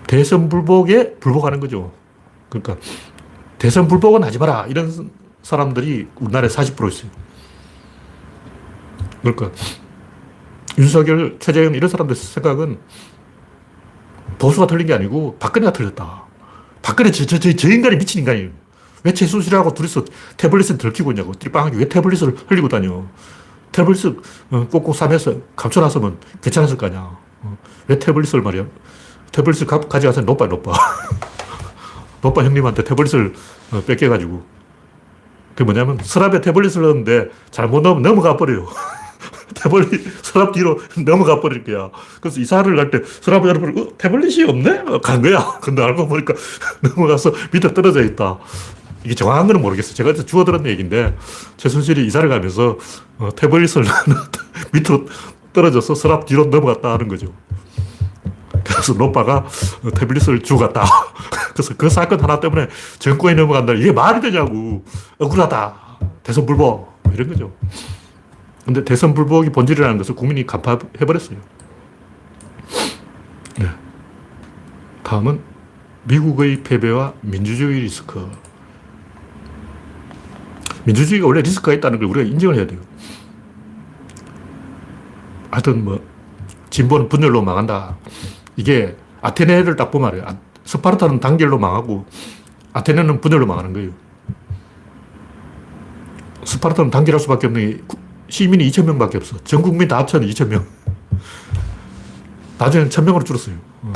[0.08, 1.92] 대선 불복에 불복하는 거죠.
[2.50, 2.78] 그러니까
[3.60, 4.66] 대선 불복은 하지 마라.
[4.68, 5.12] 이런
[5.44, 7.12] 사람들이 우리나라에 40% 있어요.
[9.22, 9.52] 그러니까
[10.80, 12.80] 윤석열, 최재형 이런 사람들 생각은
[14.40, 16.24] 보수가 틀린 게 아니고 박근혜가 틀렸다.
[16.82, 18.62] 박근혜 저, 저, 저, 저 인간이 미친 인간이에요.
[19.04, 20.06] 왜 최순실하고 둘이서
[20.38, 21.34] 태블릿을 들키고 있냐고.
[21.34, 23.04] 띠빵하게 왜 태블릿을 흘리고 다녀.
[23.72, 24.18] 태블릿을
[24.52, 27.18] 어, 꼭꼭 싸매서 감춰놨으면 괜찮았을 거 아니야.
[27.42, 28.66] 어, 왜 태블릿을 말이야.
[29.32, 30.74] 태블릿을 가, 져가서 노빠, 노빠.
[32.22, 33.34] 노빠 형님한테 태블릿을
[33.72, 34.44] 어, 뺏겨가지고.
[35.50, 38.68] 그게 뭐냐면 서랍에 태블릿을 넣었는데 잘못 넣으면 넘어가 버려요.
[39.56, 41.89] 태블릿 서랍 뒤로 넘어가 버릴 거야.
[42.22, 44.84] 그래서 이사를 갈 때 서랍을 열어보고 어, 태블릿이 없네?
[45.04, 45.58] 간 거야.
[45.62, 46.34] 근데 알고 보니까
[46.82, 48.39] 넘어가서 밑에 떨어져 있다.
[49.04, 49.96] 이게 정확한 건 모르겠어요.
[49.96, 51.16] 제가 주워 들은 얘기인데
[51.58, 52.78] 최순실이 이사를 가면서
[53.18, 53.84] 어, 태블릿을
[54.74, 55.08] 밑으로
[55.52, 57.28] 떨어져서 서랍 뒤로 넘어갔다 하는 거죠.
[58.63, 59.46] 그래서 노빠가
[59.96, 60.86] 태블릿을 주고 갔다.
[61.54, 62.68] 그래서 그 사건 하나 때문에
[63.00, 63.74] 정권이 넘어간다.
[63.74, 64.84] 이게 말이 되냐고.
[65.20, 65.76] 억울하다.
[66.24, 66.94] 대선 불복.
[67.13, 67.52] 이런 거죠.
[68.66, 71.38] 근데 대선 불복이 본질이라는 것을 국민이 간파해버렸어요.
[73.60, 73.68] 네.
[75.04, 75.42] 다음은
[76.06, 78.30] 미국의 패배와 민주주의 리스크.
[80.86, 82.80] 민주주의가 원래 리스크가 있다는 걸 우리가 인정을 해야 돼요.
[85.52, 86.04] 하여튼 뭐,
[86.69, 87.98] 진보는 분열로 망한다.
[88.56, 90.38] 이게 아테네를 딱 보면 알아요.
[90.65, 92.06] 스파르타는 단결로 망하고
[92.74, 93.91] 아테네는 분열로 망하는 거예요.
[96.46, 97.84] 스파르타는 단결할 수밖에 없는 게
[98.30, 99.38] 시민이 2천 명밖에 없어.
[99.43, 100.65] 전 국민 다 합쳐는 2천 명.
[102.58, 103.56] 나중에는 천 명으로 줄었어요.
[103.84, 103.93] 어.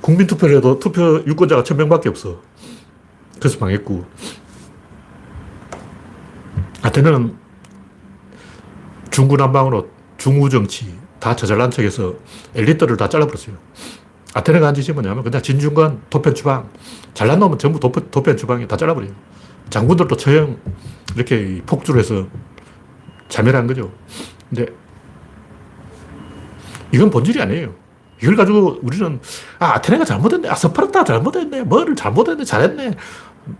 [0.00, 2.40] 국민 투표를 해도 투표 유권자가 천 명밖에 없어.
[3.38, 4.04] 그래서 망했고.
[6.84, 7.34] 아테네는
[9.10, 12.14] 중구난방으로 중우정치, 다 저잘난 척해서
[12.54, 13.56] 엘리트를 다 잘라버렸어요.
[14.34, 16.68] 아테네가 한 짓이 뭐냐면 그냥 진중권, 도편추방,
[17.14, 19.12] 잘난 놈은 전부 도편, 도편추방이 다 잘라버려요.
[19.70, 20.58] 장군들도 처형
[21.16, 22.26] 이렇게 폭주를 해서
[23.28, 23.90] 자멸한 거죠.
[24.50, 24.66] 근데
[26.92, 27.74] 이건 본질이 아니에요.
[28.22, 29.20] 이걸 가지고 우리는
[29.58, 30.50] 아, 아테네가 잘못했네.
[30.50, 31.62] 아, 스파르타 잘못했네.
[31.62, 32.44] 뭐를 잘못했네.
[32.44, 32.94] 잘했네.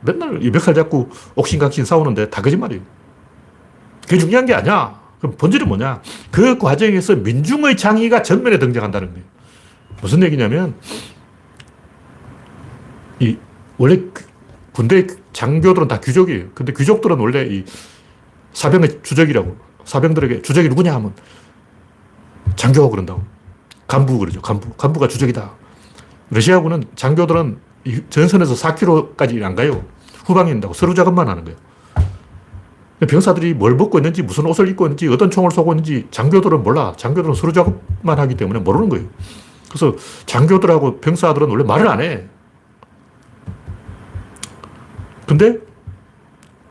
[0.03, 2.83] 맨날 이 멱살 잡고 옥신각신 싸우는데 다 거짓말이에요.
[4.05, 5.01] 그게 중요한 게 아니야.
[5.19, 6.03] 그럼 본질은 뭐냐?
[6.31, 9.25] 그 과정에서 민중의 창의가 전면에 등장한다는 거예요.
[10.01, 10.75] 무슨 얘기냐면,
[13.21, 13.37] 이,
[13.79, 14.25] 원래 그
[14.73, 16.51] 군대 장교들은 다 귀족이에요.
[16.55, 17.65] 근데 귀족들은 원래 이
[18.53, 19.57] 사병의 주적이라고.
[19.85, 21.15] 사병들에게 주적이 누구냐 하면
[22.57, 23.23] 장교가 그런다고.
[23.87, 24.41] 간부 그러죠.
[24.41, 24.71] 간부.
[24.75, 25.53] 간부가 주적이다.
[26.31, 27.59] 러시아군은 장교들은
[28.11, 29.85] 전선에서 4km까지 안 가요.
[30.25, 31.59] 후방에 있다고 서로 작업만 하는 거예요.
[33.07, 36.93] 병사들이 뭘 먹고 있는지, 무슨 옷을 입고 있는지, 어떤 총을 쏘고 있는지 장교들은 몰라.
[36.97, 39.07] 장교들은 서로 작업만 하기 때문에 모르는 거예요.
[39.69, 42.25] 그래서 장교들하고 병사들은 원래 말을 안 해.
[45.27, 45.59] 근데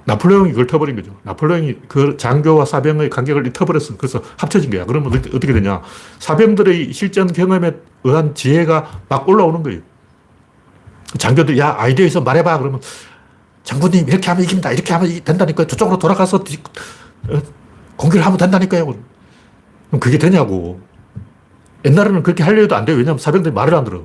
[0.05, 1.15] 나폴레옹이 그걸 터버린 거죠.
[1.23, 3.97] 나폴레옹이 그 장교와 사병의 간격을 터버렸어.
[3.97, 4.85] 그래서 합쳐진 거야.
[4.85, 5.81] 그러면 어떻게 되냐.
[6.19, 9.81] 사병들의 실전 경험에 의한 지혜가 막 올라오는 거예요.
[11.17, 12.59] 장교들, 야, 아이디어 있어 말해봐.
[12.59, 12.81] 그러면
[13.63, 14.71] 장군님, 이렇게 하면 이깁니다.
[14.71, 15.67] 이렇게 하면 된다니까요.
[15.67, 17.41] 저쪽으로 돌아가서 어,
[17.95, 18.86] 공격을 하면 된다니까요.
[18.86, 20.82] 그럼 그게 되냐고.
[21.86, 22.97] 옛날에는 그렇게 하려 해도 안 돼요.
[22.97, 24.04] 왜냐하면 사병들이 말을 안 들어.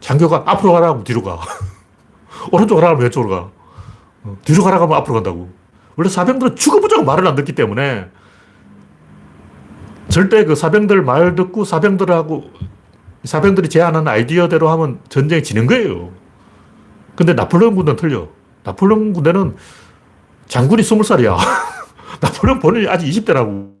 [0.00, 1.40] 장교가 앞으로 가라 하면 뒤로 가.
[2.52, 3.50] 오른쪽으로 가라 하면 왼쪽으로 가.
[4.24, 5.50] 어, 뒤로 가라 하면 앞으로 간다고.
[5.96, 8.08] 원래 사병들은 죽어보자고 말을 안 듣기 때문에
[10.08, 12.50] 절대 그 사병들 말 듣고 사병들하고
[13.24, 16.12] 사병들이 제안하는 아이디어대로 하면 전쟁이 지는 거예요.
[17.16, 18.28] 근데 나폴레옹 군대는 틀려.
[18.64, 19.56] 나폴레옹 군대는
[20.48, 21.36] 장군이 20살이야.
[22.20, 23.74] 나폴레옹 본인이 아직 20대라고.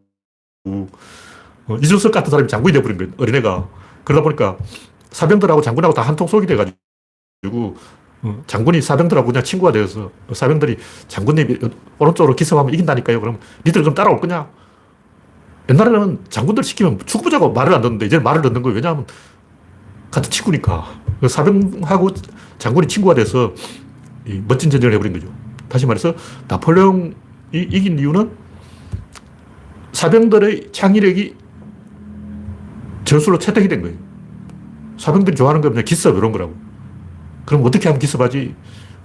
[1.66, 3.12] 어, 이준석 같은 사람이 장군이 돼버린 거예요.
[3.18, 3.68] 어린애가.
[4.04, 4.56] 그러다 보니까
[5.10, 7.76] 사병들하고 장군하고 다 한통 속이 돼가지고
[8.22, 11.58] 어, 장군이 사병들하고 그냥 친구가 되어서 사병들이 장군님
[11.98, 13.20] 오른쪽으로 기습하면 이긴다니까요.
[13.20, 14.50] 그럼 니들 그럼 따라올 거냐?
[15.70, 18.76] 옛날에는 장군들 시키면 죽어보자고 말을 안 듣는데 이제는 말을 듣는 거예요.
[18.76, 19.06] 왜냐하면
[20.10, 20.84] 같은 친구니까.
[21.20, 22.10] 그 사병하고
[22.58, 23.52] 장군이 친구가 돼서
[24.46, 25.28] 멋진 전쟁을 해버린 거죠.
[25.68, 26.14] 다시 말해서
[26.48, 27.12] 나폴레옹이
[27.52, 28.30] 이긴 이유는
[29.92, 31.36] 사병들의 창의력이
[33.04, 33.96] 저술로 채택이 된 거예요.
[34.98, 36.54] 사병들이 좋아하는 거 그냥 기습 이런 거라고.
[37.44, 38.54] 그럼 어떻게 하면 기습하지?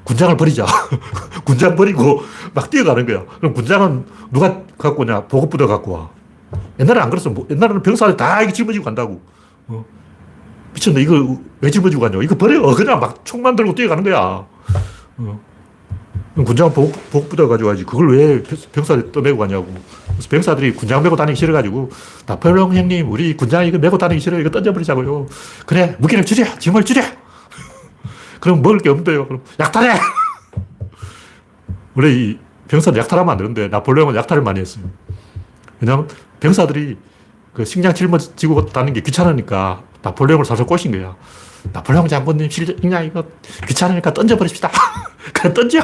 [0.04, 0.66] 군장을 버리자.
[1.44, 2.22] 군장 버리고
[2.54, 3.26] 막 뛰어가는 거야.
[3.40, 5.28] 그럼 군장은 누가 갖고 오냐?
[5.28, 6.10] 보급부대 갖고 와.
[6.80, 7.30] 옛날에 안 그랬어.
[7.30, 9.22] 뭐 옛날에는 병사들 다 이게 짊어지고 간다고.
[9.68, 9.86] 어.
[10.74, 11.02] 미쳤네.
[11.02, 12.24] 이거 왜 짊어지고 가냐.
[12.24, 12.62] 이거 버려.
[12.74, 14.48] 그냥 막 총만 들고 뛰어가는 거야.
[15.20, 15.40] 어.
[16.46, 19.68] 군장 보급, 보급부대 가지고 지 그걸 왜 병사들 떠메고 가냐고.
[20.08, 21.90] 그래서 병사들이 군장 메고 다니기 싫어가지고,
[22.26, 24.40] 나폴레옹 형님, 우리 군장 이거 메고 다니기 싫어요.
[24.40, 25.28] 이거 던져버리자고요.
[25.66, 26.60] 그래, 무기를 줄여!
[26.60, 27.04] 짐을 줄여!
[28.40, 29.28] 그럼 먹을 게 없대요.
[29.28, 30.00] 그럼 약탈해!
[31.96, 34.86] 원래 이 병사는 약탈하면 안 되는데 나폴레옹은 약탈을 많이 했어요.
[35.82, 36.08] 왜냐하면
[36.40, 36.98] 병사들이
[37.54, 41.18] 그 식량 짊어지고 다니는 게 귀찮으니까 나폴레옹을 사서 꼬신 거야.
[41.74, 43.24] 나폴레옹 장군님 식량 이거
[43.68, 44.72] 귀찮으니까 던져버립시다.
[45.34, 45.80] 그냥 던져!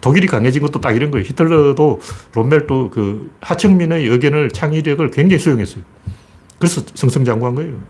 [0.00, 1.24] 독일이 강해진 것도 딱 이런 거예요.
[1.24, 2.00] 히틀러도
[2.34, 5.84] 롬멜도 그 하청민의 의견을 창의력을 굉장히 수용했어요.
[6.58, 7.80] 그래서 승승장구한 거예요.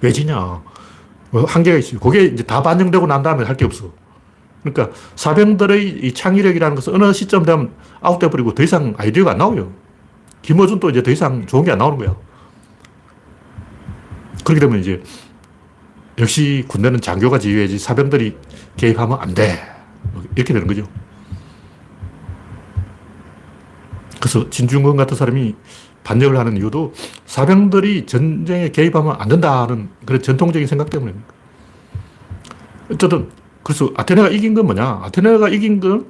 [0.00, 0.62] 왜 지냐?
[1.30, 2.00] 뭐 한계가 있어요.
[2.00, 3.92] 그게 이제 다 반영되고 난 다음에 할 게 없어.
[4.62, 9.72] 그러니까 사병들의 이 창의력이라는 것은 어느 시점 되면 아웃돼 버리고 더 이상 아이디어가 안 나와요.
[10.42, 12.16] 김어준 또 이제 더 이상 좋은 게 안 나오는 거야.
[14.44, 15.02] 그렇게 되면 이제
[16.18, 18.36] 역시 군대는 장교가 지휘해야지 사병들이
[18.76, 19.58] 개입하면 안 돼.
[20.12, 20.86] 뭐 이렇게 되는 거죠.
[24.20, 25.54] 그래서 진중권 같은 사람이
[26.04, 26.94] 반역을 하는 이유도
[27.26, 31.26] 사병들이 전쟁에 개입하면 안 된다는 그런 전통적인 생각 때문입니다.
[32.92, 33.28] 어쨌든,
[33.64, 35.00] 그래서 아테네가 이긴 건 뭐냐?
[35.04, 36.06] 아테네가 이긴 건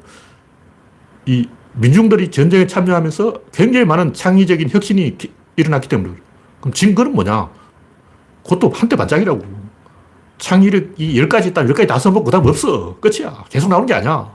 [1.27, 5.19] 이 민중들이 전쟁에 참여하면서 굉장히 많은 창의적인 혁신이
[5.57, 6.15] 일어났기 때문에
[6.61, 7.51] 그럼 증거는 뭐냐?
[8.47, 9.67] 그것도 한때 반짝이라고.
[10.39, 12.97] 창의력이 10가지 있다 10가지 다 써먹고 그 다음 없어.
[13.01, 13.45] 끝이야.
[13.49, 14.31] 계속 나오는 게 아니야.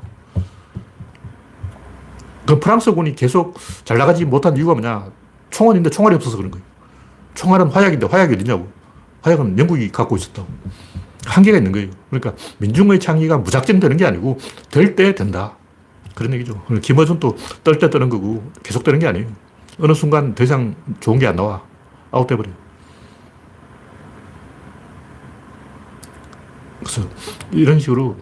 [2.45, 5.09] 그 프랑스군이 계속 잘 나가지 못한 이유가 뭐냐?
[5.51, 6.65] 있는데 총알이 없어서 그런 거예요.
[7.35, 8.67] 총알은 화약인데 화약이 어디냐고.
[9.21, 10.47] 화약은 영국이 갖고 있었다고.
[11.25, 11.89] 한계가 있는 거예요.
[12.09, 14.39] 그러니까 민중의 창의가 무작정 되는 게 아니고
[14.71, 15.55] 될 때 된다.
[16.15, 16.61] 그런 얘기죠.
[16.81, 19.27] 김어준도 떨때 뜨는 거고 계속 되는 게 아니에요.
[19.79, 21.61] 어느 순간 더 이상 좋은 게 안 나와.
[22.11, 22.53] 아웃돼 버려요.
[26.81, 27.07] 그래서
[27.51, 28.17] 이런 식으로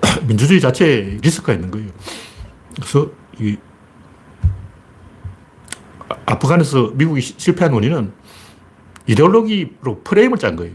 [0.26, 1.88] 민주주의 자체에 리스크가 있는 거예요.
[2.74, 3.56] 그래서 이
[6.26, 8.12] 아프간에서 미국이 실패한 원인은
[9.06, 10.74] 이데올로기로 프레임을 짠 거예요.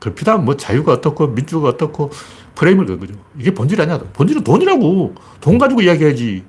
[0.00, 2.10] 그렇다면 뭐 자유가 어떻고 민주가 어떻고
[2.54, 3.14] 프레임을 건 거죠.
[3.38, 3.98] 이게 본질이 아니야.
[3.98, 5.14] 본질은 돈이라고.
[5.40, 6.44] 돈 가지고 이야기해야지.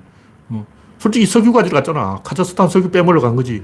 [0.48, 0.66] 어.
[0.98, 2.20] 솔직히 석유 가지러 갔잖아.
[2.24, 3.62] 카자흐스탄 석유 빼먹으러 간 거지.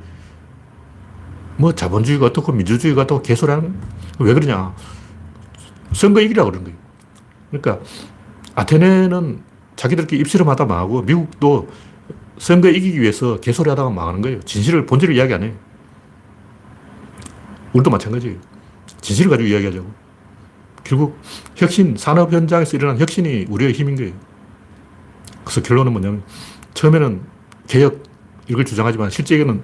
[1.57, 3.75] 뭐 자본주의가 어떻고 민주주의가 어떻고 개소리하는
[4.21, 4.75] 왜 그러냐.
[5.93, 6.79] 선거 이기라고 그런 거예요.
[7.51, 7.81] 그러니까
[8.55, 9.43] 아테네는
[9.77, 11.69] 자기들끼리 입실험하다 망하고 미국도
[12.39, 14.41] 선거 이기기 위해서 개소리 하다가 망하는 거예요.
[14.41, 15.55] 진실을, 본질을 이야기 안 해요.
[17.73, 18.37] 우리도 마찬가지예요.
[19.01, 20.09] 진실을 가지고 이야기하자고.
[20.85, 21.19] 결국
[21.57, 24.13] 혁신, 산업 현장에서 일어난 혁신이 우리의 힘인 거예요.
[25.45, 26.23] 그래서 결론은 뭐냐면
[26.75, 27.21] 처음에는
[27.67, 28.03] 개혁,
[28.49, 29.63] 이걸 주장하지만 실제로는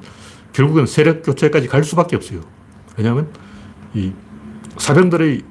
[0.52, 2.40] 결국은 세력 교체까지 갈 수밖에 없어요.
[2.96, 3.32] 왜냐하면
[3.94, 4.12] 이
[4.76, 5.42] 사병들의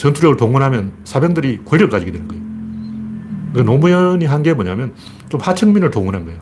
[0.00, 2.42] 전투력을 동원하면 사병들이 권력을 가지게 되는 거예요.
[3.52, 4.94] 그 노무현이 한 게 뭐냐면
[5.28, 6.40] 좀 하층민을 동원한 거예요.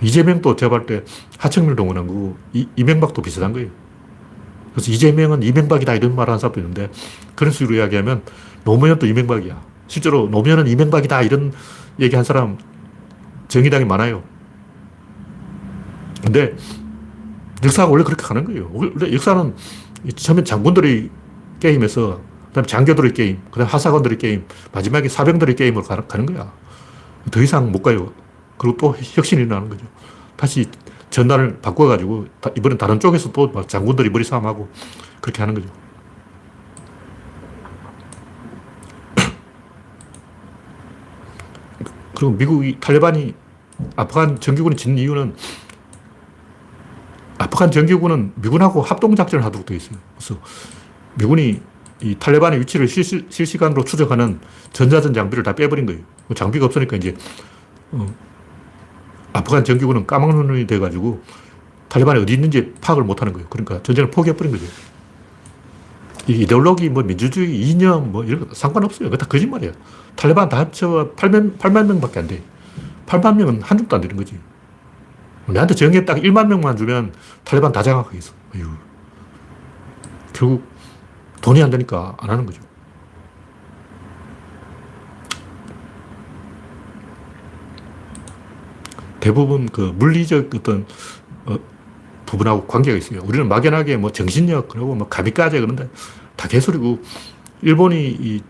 [0.00, 1.04] 이재명도 제가 볼때
[1.38, 3.68] 하층민을 동원한 거고 이, 이명박도 비슷한 거예요.
[4.72, 6.90] 그래서 이재명은 이명박이다 이런 말 하는 사람도 있는데
[7.34, 8.22] 그런 식으로 이야기하면
[8.64, 9.60] 노무현도 이명박이야.
[9.86, 11.52] 실제로 노무현은 이명박이다 이런
[11.98, 12.56] 얘기 한 사람
[13.48, 14.22] 정의당이 많아요.
[16.22, 16.56] 근데
[17.62, 18.70] 역사가 원래 그렇게 가는 거예요.
[18.72, 19.54] 원래 역사는
[20.16, 21.10] 처음엔 장군들이
[21.60, 26.52] 게임에서 그다음에 장교들의 게임, 그다음 하사관들의 게임, 마지막에 사병들의 게임으로 가는 거야.
[27.30, 28.12] 더 이상 못 가요.
[28.58, 29.86] 그리고 또 혁신이 일어나는 거죠.
[30.36, 30.66] 다시
[31.10, 34.68] 전단을 바꿔가지고 이번엔 다른 쪽에서 또 장군들이 머리 싸움하고
[35.20, 35.68] 그렇게 하는 거죠.
[42.14, 43.34] 그리고 미국이 탈레반이
[43.96, 45.34] 아프간 정규군이 진 이유는
[47.38, 49.98] 아프간 정규군은 미군하고 합동 작전을 하도록 되어 있어요.
[50.16, 50.40] 그래서
[51.20, 51.60] 미군이
[52.02, 54.40] 이 탈레반의 위치를 실시, 실시간으로 추적하는
[54.72, 56.00] 전자전 장비를 다 빼버린 거예요.
[56.26, 57.14] 뭐 장비가 없으니까 이제,
[57.92, 58.06] 어,
[59.32, 61.22] 아프간 정규군은 까막눈이 돼가지고
[61.88, 63.48] 탈레반이 어디 있는지 파악을 못 하는 거예요.
[63.50, 64.64] 그러니까 전쟁을 포기해버린 거죠.
[66.26, 69.10] 이 이데올로기, 뭐 민주주의, 이념, 뭐 이런 거 상관없어요.
[69.10, 69.72] 그거 다 거짓말이에요.
[70.16, 72.42] 탈레반 다 합쳐 8만, 8만 명밖에 안 돼.
[73.06, 74.38] 8만 명은 한 줌도 안 되는 거지.
[75.46, 77.12] 내한테 정해 딱 1만 명만 주면
[77.44, 78.32] 탈레반 다 장악하겠어.
[78.54, 78.68] 어휴.
[80.32, 80.64] 결국
[81.40, 82.62] 돈이 안 되니까 안 하는 거죠.
[89.20, 90.86] 대부분 그 물리적 어떤
[91.44, 91.58] 어,
[92.26, 93.20] 부분하고 관계가 있어요.
[93.24, 95.88] 우리는 막연하게 뭐 정신력, 그리고 뭐 가비까지 그런데
[96.36, 97.00] 다 개소리고,
[97.62, 98.42] 일본이 이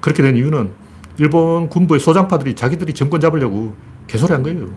[0.00, 0.72] 그렇게 된 이유는
[1.18, 3.74] 일본 군부의 소장파들이 자기들이 정권 잡으려고
[4.06, 4.68] 개소리 한 거예요.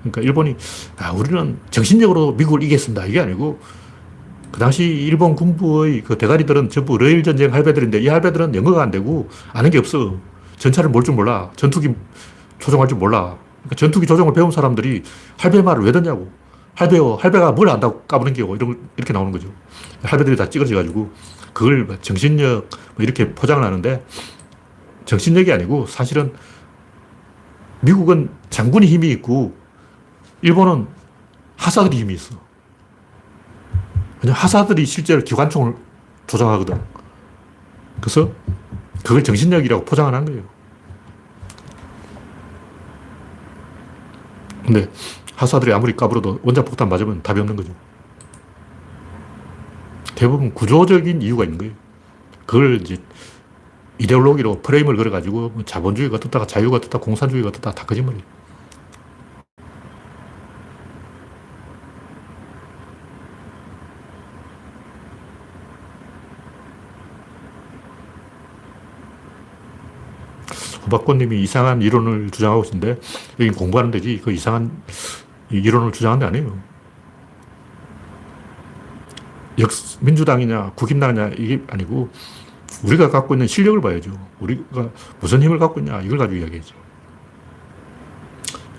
[0.00, 0.56] 그러니까 일본이,
[0.98, 3.06] 아, 우리는 정신력으로 미국을 이겼습니다.
[3.06, 3.60] 이게 아니고,
[4.52, 9.28] 그 당시 일본 군부의 그 대가리들은 전부 러일 전쟁 할배들인데 이 할배들은 영어가 안 되고
[9.52, 10.16] 아는 게 없어.
[10.56, 11.50] 전차를 몰 줄 몰라.
[11.56, 11.94] 전투기
[12.58, 13.36] 조종할 줄 몰라.
[13.62, 15.02] 그러니까 전투기 조종을 배운 사람들이
[15.38, 16.30] 할배 말을 왜 듣냐고.
[16.74, 17.14] 할배요.
[17.16, 18.54] 할배가 뭘 안다고 까부는 게요.
[18.54, 19.48] 이런, 이렇게 나오는 거죠.
[20.02, 21.10] 할배들이 다 찌그러져 가지고
[21.52, 24.04] 그걸 정신력 뭐 이렇게 포장을 하는데
[25.06, 26.32] 정신력이 아니고 사실은
[27.80, 29.54] 미국은 장군이 힘이 있고
[30.42, 30.86] 일본은
[31.56, 32.45] 하사들이 힘이 있어.
[34.22, 35.74] 왜냐면 하사들이 실제로 기관총을
[36.26, 36.80] 조정하거든.
[38.00, 38.30] 그래서
[39.04, 40.42] 그걸 정신력이라고 포장을 한 거예요.
[44.64, 44.90] 근데
[45.36, 47.72] 하사들이 아무리 까불어도 원자폭탄 맞으면 답이 없는 거죠.
[50.14, 51.74] 대부분 구조적인 이유가 있는 거예요.
[52.46, 52.96] 그걸 이제
[53.98, 58.35] 이데올로기로 프레임을 걸어가지고 뭐 자본주의가 떴다가 자유가 떴다 공산주의가 떴다 다 거짓말이에요.
[70.90, 72.98] 박꽃님이 이상한 이론을 주장하고 있는데
[73.40, 74.82] 여기 공부하는 데지 그 이상한
[75.50, 76.58] 이론을 주장하는 게 아니에요.
[79.58, 79.70] 역,
[80.00, 82.10] 민주당이냐 국힘당이냐 이게 아니고
[82.84, 84.12] 우리가 갖고 있는 실력을 봐야죠.
[84.40, 86.74] 우리가 무슨 힘을 갖고 있냐 이걸 가지고 이야기하죠.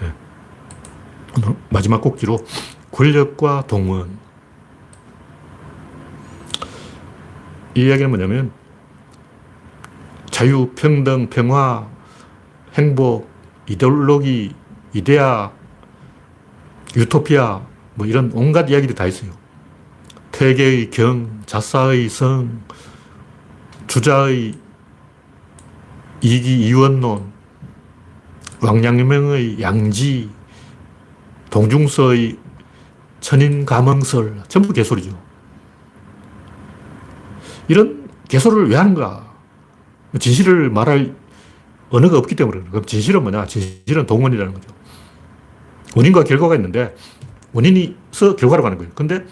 [0.02, 0.14] 네.
[1.70, 2.38] 마지막 꼭지로
[2.92, 4.18] 권력과 동원
[7.76, 8.52] 이 이야기는 뭐냐면
[10.32, 11.88] 자유, 평등, 평화,
[12.78, 13.30] 행복,
[13.68, 14.54] 이데올로기,
[14.94, 15.52] 이데아,
[16.96, 17.62] 유토피아,
[17.96, 19.32] 뭐 이런 온갖 이야기들이 다 있어요.
[20.32, 22.62] 태계의 경, 자사의 성,
[23.88, 24.54] 주자의
[26.22, 27.32] 이기 이원론,
[28.62, 30.30] 왕양명의 양지,
[31.50, 32.38] 동중서의
[33.20, 35.18] 천인가멍설, 전부 개소리죠.
[37.68, 39.28] 이런 개소리를 왜 하는가?
[40.20, 41.16] 진실을 말할
[41.90, 43.46] 언어가 없기 때문에 그럼 진실은 뭐냐?
[43.46, 44.70] 진실은 동원이라는 거죠.
[45.96, 46.96] 원인과 결과가 있는데
[47.54, 48.92] 원인이서 결과로 가는 거예요.
[48.94, 49.26] 근데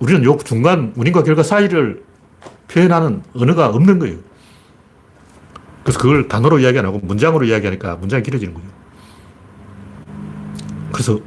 [0.00, 2.04] 우리는 요 중간 원인과 결과 사이를
[2.68, 4.18] 표현하는 언어가 없는 거예요.
[5.82, 8.66] 그래서 그걸 단어로 이야기 안 하고 문장으로 이야기하니까 문장이 길어지는 거죠.
[10.92, 11.20] 그래서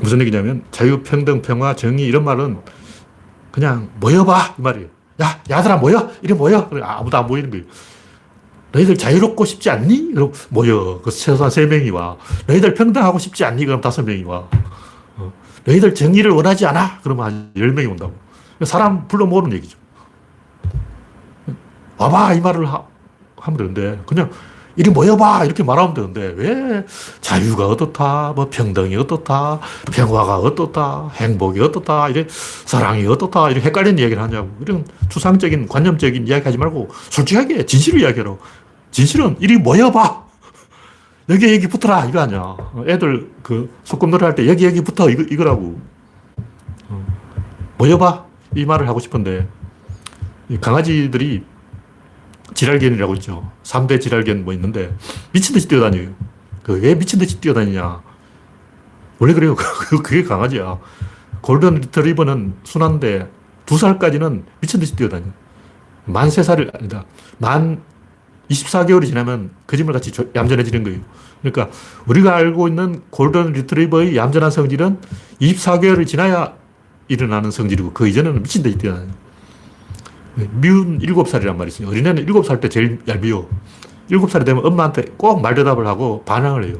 [0.00, 2.58] 무슨 얘기냐면 자유, 평등, 평화, 정의 이런 말은
[3.52, 4.88] 그냥 모여봐 이 말이에요.
[5.22, 6.10] 야, 야들아 모여!
[6.22, 6.68] 이리 모여!
[6.82, 7.64] 아무도 안 모이는 거예요.
[8.72, 10.12] 너희들 자유롭고 싶지 않니?
[10.14, 11.00] 그럼 모여.
[11.02, 12.16] 그 최소한 세 명이 와.
[12.46, 13.66] 너희들 평등하고 싶지 않니?
[13.66, 14.44] 그럼 다섯 명이 와.
[15.16, 15.32] 어.
[15.64, 17.00] 너희들 정의를 원하지 않아?
[17.02, 18.14] 그러면 한 열 명이 온다고.
[18.64, 19.76] 사람 불러 모으는 얘기죠.
[21.98, 22.34] 와봐!
[22.34, 22.82] 이 말을 하,
[23.36, 24.30] 하면 되는데, 그냥
[24.76, 25.44] 이리 모여봐!
[25.44, 26.84] 이렇게 말하면 되는데, 왜
[27.20, 29.60] 자유가 어떻다, 뭐 평등이 어떻다,
[29.92, 32.26] 평화가 어떻다, 행복이 어떻다, 이래
[32.64, 34.48] 사랑이 어떻다, 이렇게 헷갈리는 이야기를 하냐고.
[34.60, 38.36] 이런 추상적인, 관념적인 이야기 하지 말고, 솔직하게 진실을 이야기하라
[38.96, 40.22] 진실은 이리 모여봐!
[41.30, 42.04] 여기 여기 붙어라!
[42.06, 42.56] 이거 아니야.
[42.86, 45.10] 애들 그 소꿉놀이 할 때 여기 여기 붙어!
[45.10, 45.80] 이거, 이거라고.
[46.88, 47.06] 어.
[47.78, 48.24] 모여봐!
[48.54, 49.48] 이 말을 하고 싶은데,
[50.60, 51.44] 강아지들이
[52.54, 53.50] 지랄견이라고 있죠.
[53.62, 54.94] 3대 지랄견 뭐 있는데
[55.32, 56.10] 미친 듯이 뛰어다녀요.
[56.62, 58.02] 그 왜 미친 듯이 뛰어다니냐.
[59.18, 59.56] 원래 그래요.
[60.04, 60.78] 그게 강아지야.
[61.40, 63.30] 골든 리트리버는 순한데
[63.64, 65.24] 두 살까지는 미친 듯이 뛰어다녀.
[66.04, 67.04] 만 세 살이 아니다.
[67.38, 67.80] 만
[68.52, 71.00] 24개월이 지나면 거짓말 같이 얌전해지는 거예요.
[71.40, 71.74] 그러니까
[72.06, 74.98] 우리가 알고 있는 골든 리트리버의 얌전한 성질은
[75.40, 76.54] 24개월이 지나야
[77.08, 79.08] 일어나는 성질이고 그 이전에는 미친 듯이 뛰어다녀.
[80.52, 81.88] 미운 7살이란 말이 있어요.
[81.88, 83.48] 어린애는 7살 때 제일 얄미워.
[84.10, 86.76] 7살이 되면 엄마한테 꼭 말대답을 하고 반항을 해요.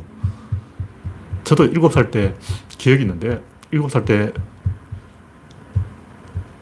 [1.45, 2.35] 저도 7살 때
[2.79, 3.43] 기억이 있는데,
[3.73, 4.33] 7살 때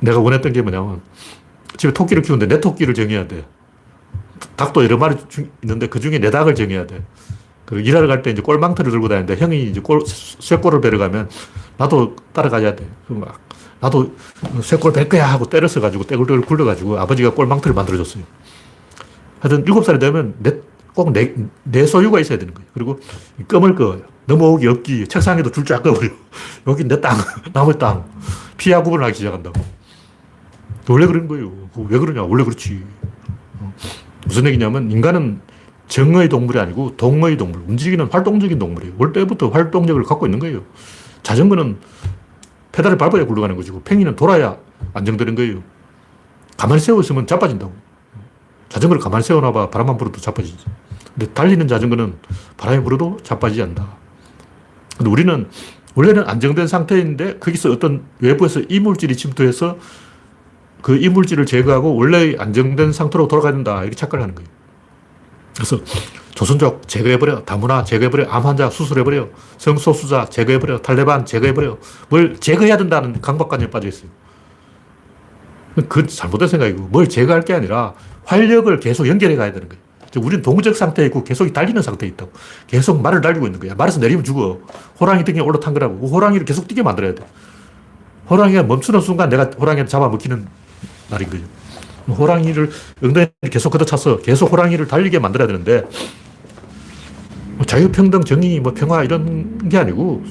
[0.01, 1.01] 내가 원했던 게 뭐냐면,
[1.77, 3.45] 집에 토끼를 키우는데 내 토끼를 정해야 돼.
[4.57, 5.16] 닭도 여러 마리
[5.62, 7.03] 있는데 그 중에 내 닭을 정해야 돼.
[7.64, 11.28] 그리고 일하러 갈 때 이제 꼴망터를 들고 다니는데 형이 이제 꼴, 쇠꼴을 베러 가면
[11.76, 12.88] 나도 따라가야 돼.
[13.09, 13.41] 막
[13.80, 14.14] 나도
[14.62, 18.24] 쇠꼴 벨 거야 하고 떼를 써 가지고 떼굴떼굴 굴려가지고 아버지가 꼴망터를 만들어줬어요.
[19.41, 20.55] 하여튼 일곱 살이 되면 내,
[20.95, 21.32] 꼭 내,
[21.62, 22.68] 내 소유가 있어야 되는 거예요.
[22.74, 23.01] 그리고
[23.49, 24.03] 금을 그어요.
[24.26, 25.07] 넘어오기 없기.
[25.09, 26.11] 책상에도 줄 쫙 그어버려.
[26.66, 27.16] 여기 내 땅,
[27.55, 28.05] 남의 땅.
[28.59, 29.59] 피하 구분하기 시작한다고.
[30.88, 31.51] 원래 그런 거예요.
[31.88, 32.22] 왜 그러냐.
[32.24, 32.84] 원래 그렇지.
[34.31, 34.33] 어.
[34.33, 35.41] 무슨 얘기냐면 인간은
[35.89, 37.62] 정의 동물이 아니고 동의 동물.
[37.66, 38.95] 움직이는 활동적인 동물이에요.
[38.99, 40.62] 올 때부터 활동력을 갖고 있는 거예요.
[41.24, 41.78] 자전거는
[42.70, 43.72] 페달을 밟아야 굴러가는 거지.
[43.85, 44.57] 팽이는 돌아야
[44.95, 45.62] 안정되는 거예요.
[46.57, 47.72] 가만히 세워 있으면 자빠진다고.
[48.68, 49.70] 자전거를 가만히 세워놔봐.
[49.70, 50.64] 바람만 불어도 자빠지지.
[51.12, 52.14] 근데 달리는 자전거는
[52.57, 53.89] 바람이 불어도 자빠지지 않는다.
[54.97, 55.49] 근데 우리는
[55.97, 59.76] 원래는 안정된 상태인데 거기서 어떤 외부에서 이물질이 침투해서
[60.83, 63.81] 그 이물질을 제거하고 원래의 안정된 상태로 돌아가야 된다.
[63.83, 64.49] 이렇게 착각을 하는 거예요.
[65.55, 65.78] 그래서
[66.35, 67.45] 조선족 제거해버려.
[67.45, 68.28] 다문화 제거해버려.
[68.31, 69.28] 암 환자 수술해버려.
[69.59, 70.78] 성소수자 제거해버려.
[70.83, 71.78] 탈레반 제거해버려.
[72.09, 74.11] 뭘 제거해야 된다는 강박관념에 빠져 있어요.
[75.89, 79.83] 그 잘못된 생각이고 뭘 제거할 게 아니라 활력을 계속 연결해 가야 되는 거예요.
[80.16, 82.33] 우리는 동적 상태에 있고 계속 달리는 상태에 있다고.
[82.66, 83.74] 계속 말을 달리고 있는 거야.
[83.74, 84.59] 말에서 내리면 죽어.
[84.99, 86.01] 호랑이 등에 올라탄 거라고.
[86.01, 87.24] 그 호랑이를 계속 뛰게 만들어야 돼.
[88.28, 90.47] 호랑이가 멈추는 순간 내가 호랑이를 잡아먹히는
[91.11, 91.45] 날인 거죠.
[92.09, 92.71] 호랑이를
[93.03, 95.85] 엉덩이를 계속 걷어차서 계속 호랑이를 달리게 만들어야 되는데
[97.57, 100.25] 뭐 자유평등, 정의, 뭐 평화 이런 게 아니고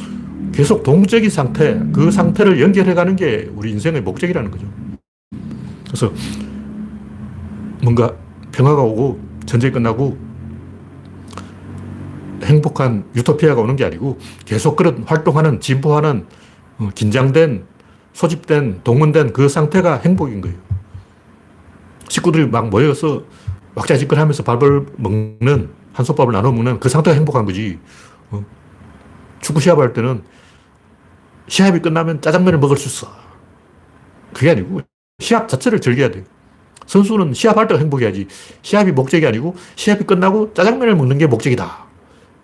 [0.52, 4.66] 계속 동적인 상태, 그 상태를 연결해가는 게 우리 인생의 목적이라는 거죠.
[5.86, 6.12] 그래서
[7.84, 8.16] 뭔가
[8.52, 10.18] 평화가 오고 전쟁이 끝나고
[12.44, 16.26] 행복한 유토피아가 오는 게 아니고 계속 그런 활동하는, 진보하는,
[16.80, 17.66] 어, 긴장된,
[18.14, 20.69] 소집된, 동원된 그 상태가 행복인 거예요.
[22.10, 23.24] 식구들이 막 모여서
[23.76, 27.80] 왁자지껄 하면서 밥을 먹는, 한솥밥을 나눠 먹는 그 상태가 행복한 거지.
[28.32, 28.44] 어.
[29.40, 30.24] 축구 시합할 때는
[31.48, 33.12] 시합이 끝나면 짜장면을 먹을 수 있어.
[34.34, 34.82] 그게 아니고
[35.20, 36.24] 시합 자체를 즐겨야 돼
[36.86, 38.28] 선수는 시합할 때가 행복해야지.
[38.62, 41.86] 시합이 목적이 아니고 시합이 끝나고 짜장면을 먹는 게 목적이다.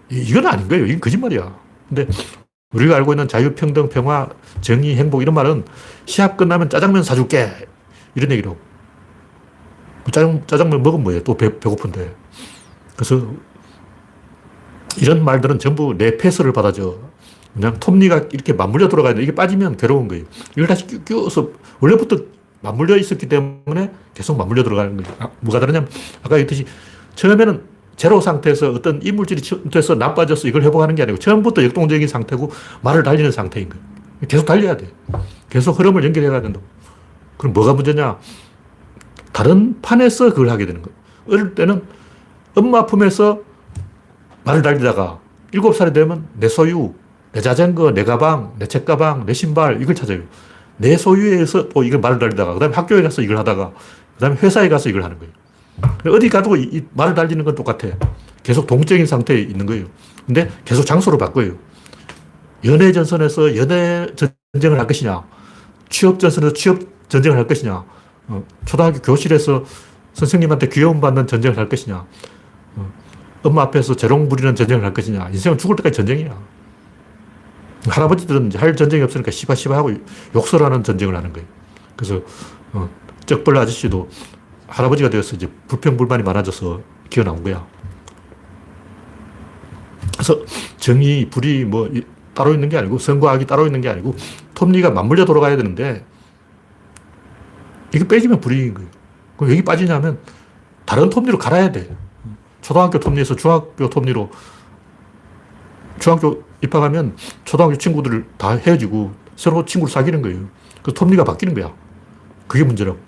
[0.10, 0.86] 이건 아닌 거예요.
[0.86, 1.56] 이건 거짓말이야.
[1.90, 2.08] 근데
[2.74, 4.30] 우리가 알고 있는 자유, 평등, 평화,
[4.62, 5.66] 정의, 행복 이런 말은
[6.06, 7.68] 시합 끝나면 짜장면 사줄게.
[8.14, 8.58] 이런 얘기로.
[10.12, 11.24] 짜장, 짜장면 먹으면 뭐예요?
[11.24, 12.16] 또 배, 배고픈데.
[12.96, 13.28] 그래서
[15.02, 16.96] 이런 말들은 전부 내 패스를 받아줘.
[17.54, 19.24] 그냥 톱니가 이렇게 맞물려 들어가야 돼.
[19.24, 20.26] 이게 빠지면 괴로운 거예요.
[20.54, 21.50] 이걸 다시 끼워서
[21.80, 22.18] 원래부터
[22.62, 25.16] 맞물려 있었기 때문에 계속 맞물려 들어가는 거예요.
[25.20, 25.90] 아, 뭐가 다르냐면
[26.24, 26.66] 아까 얘기했듯이
[27.16, 27.64] 처음에는
[27.96, 32.52] 제로 상태에서 어떤 이물질이 침투해서 나빠져서 이걸 회복하는 게 아니고 처음부터 역동적인 상태고
[32.82, 33.84] 말을 달리는 상태인 거예요.
[34.28, 34.88] 계속 달려야 돼.
[35.50, 36.60] 계속 흐름을 연결해 가야 된다.
[37.38, 38.18] 그럼 뭐가 문제냐?
[39.36, 40.98] 다른 판에서 그걸 하게 되는 거예요.
[41.28, 41.84] 어릴 때는
[42.56, 43.42] 엄마 품에서
[44.46, 45.20] 말을 달리다가
[45.52, 46.94] 일곱 살이 되면 내 소유,
[47.34, 50.22] 내 자전거, 내 가방, 내 책가방, 내 신발 이걸 찾아요.
[50.78, 54.70] 내 소유에서 또 이걸 말을 달리다가 그 다음에 학교에 가서 이걸 하다가 그 다음에 회사에
[54.70, 56.16] 가서 이걸 하는 거예요.
[56.16, 57.90] 어디 가도 이, 말을 달리는 건 똑같아.
[58.42, 59.88] 계속 동적인 상태에 있는 거예요.
[60.26, 61.58] 근데 계속 장소를 바꿔요.
[62.64, 65.26] 연애 전선에서 연애 전쟁을 할 것이냐,
[65.90, 66.80] 취업 전선에서 취업
[67.10, 67.84] 전쟁을 할 것이냐,
[68.28, 69.64] 어, 초등학교 교실에서
[70.14, 72.06] 선생님한테 귀여움 받는 전쟁을 할 것이냐,
[73.44, 75.30] 엄마 앞에서 재롱 부리는 전쟁을 할 것이냐.
[75.30, 76.36] 인생은 죽을 때까지 전쟁이야.
[77.88, 79.92] 할아버지들은 할 전쟁이 없으니까 시바시바 하고
[80.34, 81.48] 욕설하는 전쟁을 하는 거예요.
[81.96, 82.22] 그래서,
[82.74, 82.90] 어,
[83.28, 84.10] 쩍벌 아저씨도
[84.68, 87.66] 할아버지가 되어서 이제 불평불만이 많아져서 기어 나온 거야.
[90.14, 90.40] 그래서
[90.78, 92.04] 정의, 불이 뭐 이-
[92.34, 94.16] 따로 있는 게 아니고 선과 악이 따로 있는 게 아니고
[94.56, 96.04] 톱니가 맞물려 돌아가야 되는데
[97.96, 98.90] 이게 빼지면 불이익인 거예요.
[99.38, 100.20] 그럼 여기 빠지냐면
[100.86, 101.96] 다른 톱니로 갈아야 돼.
[102.62, 104.30] 초등학교 톱니에서 중학교 톱니로
[106.00, 107.16] 중학교 입학하면
[107.46, 110.50] 초등학교 친구들 다 헤어지고 새로 친구를 사귀는 거예요.
[110.84, 111.74] 그 톱니가 바뀌는 거야.
[112.48, 113.00] 그게 문제라고.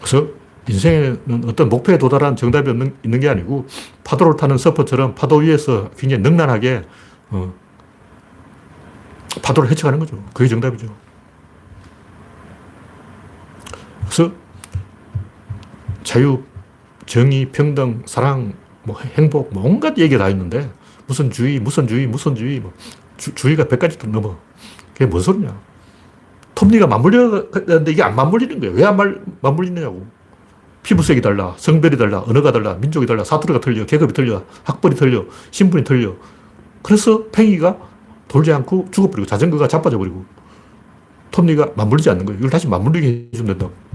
[0.00, 0.26] 그래서
[0.68, 3.68] 인생에는 어떤 목표에 도달한 정답이 없는, 있는 게 아니고
[4.02, 6.82] 파도를 타는 서퍼처럼 파도 위에서 굉장히 능란하게
[7.30, 7.54] 어,
[9.40, 10.22] 파도를 헤쳐가는 거죠.
[10.34, 11.07] 그게 정답이죠.
[14.08, 14.32] 그래서
[16.02, 16.42] 자유,
[17.06, 20.70] 정의, 평등, 사랑, 뭐 행복, 뭐 온갖 얘기가 다 있는데
[21.06, 22.72] 무슨 주의, 무슨 주의, 무슨 주의, 뭐
[23.16, 24.38] 주, 주의가 100가지 도 넘어.
[24.94, 25.58] 그게 뭔 소리냐.
[26.54, 28.74] 톱니가 맞물려는데 이게 안 맞물리는 거예요.
[28.74, 28.96] 왜 안
[29.40, 30.06] 맞물리느냐고.
[30.82, 35.84] 피부색이 달라, 성별이 달라, 언어가 달라, 민족이 달라, 사투리가 틀려, 계급이 틀려, 학벌이 틀려, 신분이
[35.84, 36.14] 틀려.
[36.82, 37.76] 그래서 팽이가
[38.26, 40.24] 돌지 않고 죽어버리고 자전거가 자빠져 버리고
[41.30, 42.38] 톱니가 맞물리지 않는 거예요.
[42.38, 43.87] 이걸 다시 맞물리게 해주면 된다고.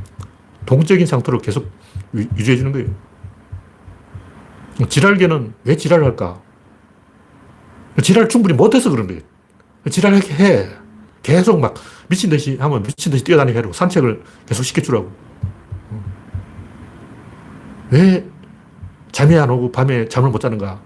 [0.65, 1.69] 동적인 상태로 계속
[2.15, 2.87] 유- 유지해 주는 거예요.
[4.89, 6.41] 지랄계는 왜 지랄을 할까?
[8.01, 9.21] 지랄 충분히 못해서 그런 거예요.
[9.89, 10.69] 지랄 해.
[11.21, 11.75] 계속 막
[12.09, 15.11] 미친 듯이 하면 미친 듯이 뛰어다니게 하고 산책을 계속 시켜주라고.
[17.91, 18.25] 왜
[19.11, 20.81] 잠이 안 오고 밤에 잠을 못 자는가?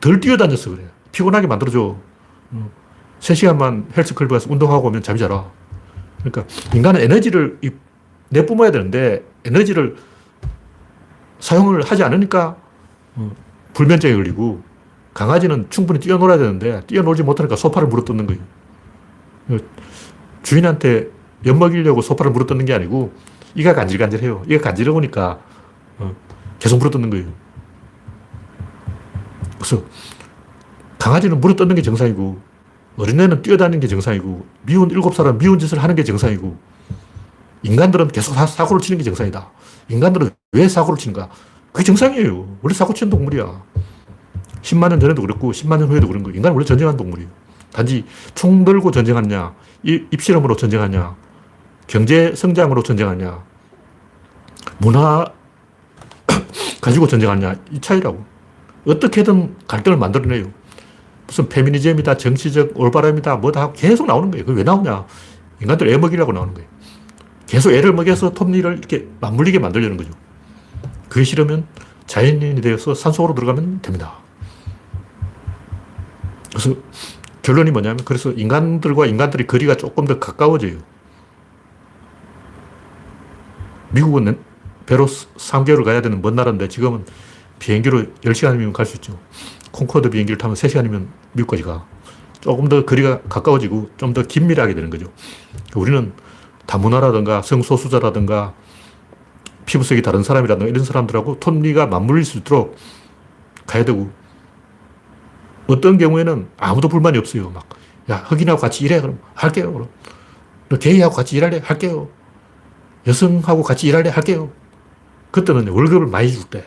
[0.00, 0.84] 덜 뛰어다녀서 그래.
[1.12, 1.96] 피곤하게 만들어줘.
[3.20, 5.50] 3시간만 헬스클럽 가서 운동하고 오면 잠이 잘 와.
[6.22, 6.44] 그러니까
[6.74, 7.70] 인간은 에너지를 이-
[8.30, 9.96] 내뿜어야 되는데 에너지를
[11.40, 12.56] 사용을 하지 않으니까
[13.14, 13.32] 어,
[13.74, 14.62] 불면증에 걸리고
[15.14, 18.42] 강아지는 충분히 뛰어놀아야 되는데 뛰어놀지 못하니까 소파를 물어뜯는 거예요.
[19.48, 19.56] 어,
[20.42, 21.08] 주인한테
[21.44, 23.12] 엿먹이려고 소파를 물어뜯는 게 아니고
[23.54, 24.44] 이가 간질간질해요.
[24.48, 25.40] 이가 간지러우니까
[25.98, 26.14] 어,
[26.58, 27.26] 계속 물어뜯는 거예요.
[29.56, 29.82] 그래서
[30.98, 32.40] 강아지는 물어뜯는 게 정상이고
[32.96, 36.56] 어린애는 뛰어다니는 게 정상이고 미운 일곱 살은 미운 짓을 하는 게 정상이고
[37.62, 39.50] 인간들은 계속 사, 사고를 치는 게 정상이다.
[39.88, 41.28] 인간들은 왜 사고를 치는가?
[41.72, 42.58] 그게 정상이에요.
[42.62, 43.62] 원래 사고 치는 동물이야.
[44.62, 46.30] 10만 년 전에도 그랬고 10만 년 후에도 그런 거.
[46.30, 47.30] 인간은 원래 전쟁하는 동물이에요.
[47.72, 48.04] 단지
[48.34, 51.14] 총 들고 전쟁하냐, 이- 입실험으로 전쟁하냐,
[51.86, 53.44] 경제 성장으로 전쟁하냐,
[54.78, 55.24] 문화
[56.80, 58.24] 가지고 전쟁하냐 이 차이라고.
[58.86, 60.50] 어떻게든 갈등을 만들어내요.
[61.26, 64.46] 무슨 페미니즘이다, 정치적 올바름이다, 뭐다 계속 나오는 거예요.
[64.46, 65.04] 그게 왜 나오냐?
[65.60, 66.68] 인간들 애 먹이려고 나오는 거예요.
[67.48, 70.12] 계속 애를 먹여서 톱니를 이렇게 맞물리게 만들려는 거죠.
[71.08, 71.66] 그게 싫으면
[72.06, 74.14] 자연인이 되어서 산속으로 들어가면 됩니다.
[76.50, 76.74] 그래서
[77.42, 80.78] 결론이 뭐냐면 그래서 인간들과 인간들의 거리가 조금 더 가까워져요.
[83.90, 84.38] 미국은
[84.84, 87.06] 배로 3개월 가야 되는 먼 나라인데 지금은
[87.58, 89.18] 비행기로 10시간이면 갈 수 있죠.
[89.72, 91.86] 콩코드 비행기를 타면 3시간이면 미국까지 가.
[92.40, 95.10] 조금 더 거리가 가까워지고 좀 더 긴밀하게 되는 거죠.
[95.74, 96.12] 우리는
[96.68, 98.52] 다문화라든가 성소수자라든가
[99.64, 102.76] 피부색이 다른 사람이라든가 이런 사람들하고 톱니가 맞물릴 수 있도록
[103.66, 104.10] 가야 되고
[105.66, 107.50] 어떤 경우에는 아무도 불만이 없어요.
[107.50, 107.68] 막,
[108.10, 109.00] 야, 흑인하고 같이 일해.
[109.00, 109.72] 그럼 할게요.
[109.72, 109.88] 그럼.
[110.68, 111.60] 너 게이하고 같이 일할래?
[111.64, 112.08] 할게요.
[113.06, 114.10] 여성하고 같이 일할래?
[114.10, 114.50] 할게요.
[115.30, 116.66] 그때는 월급을 많이 줄 때.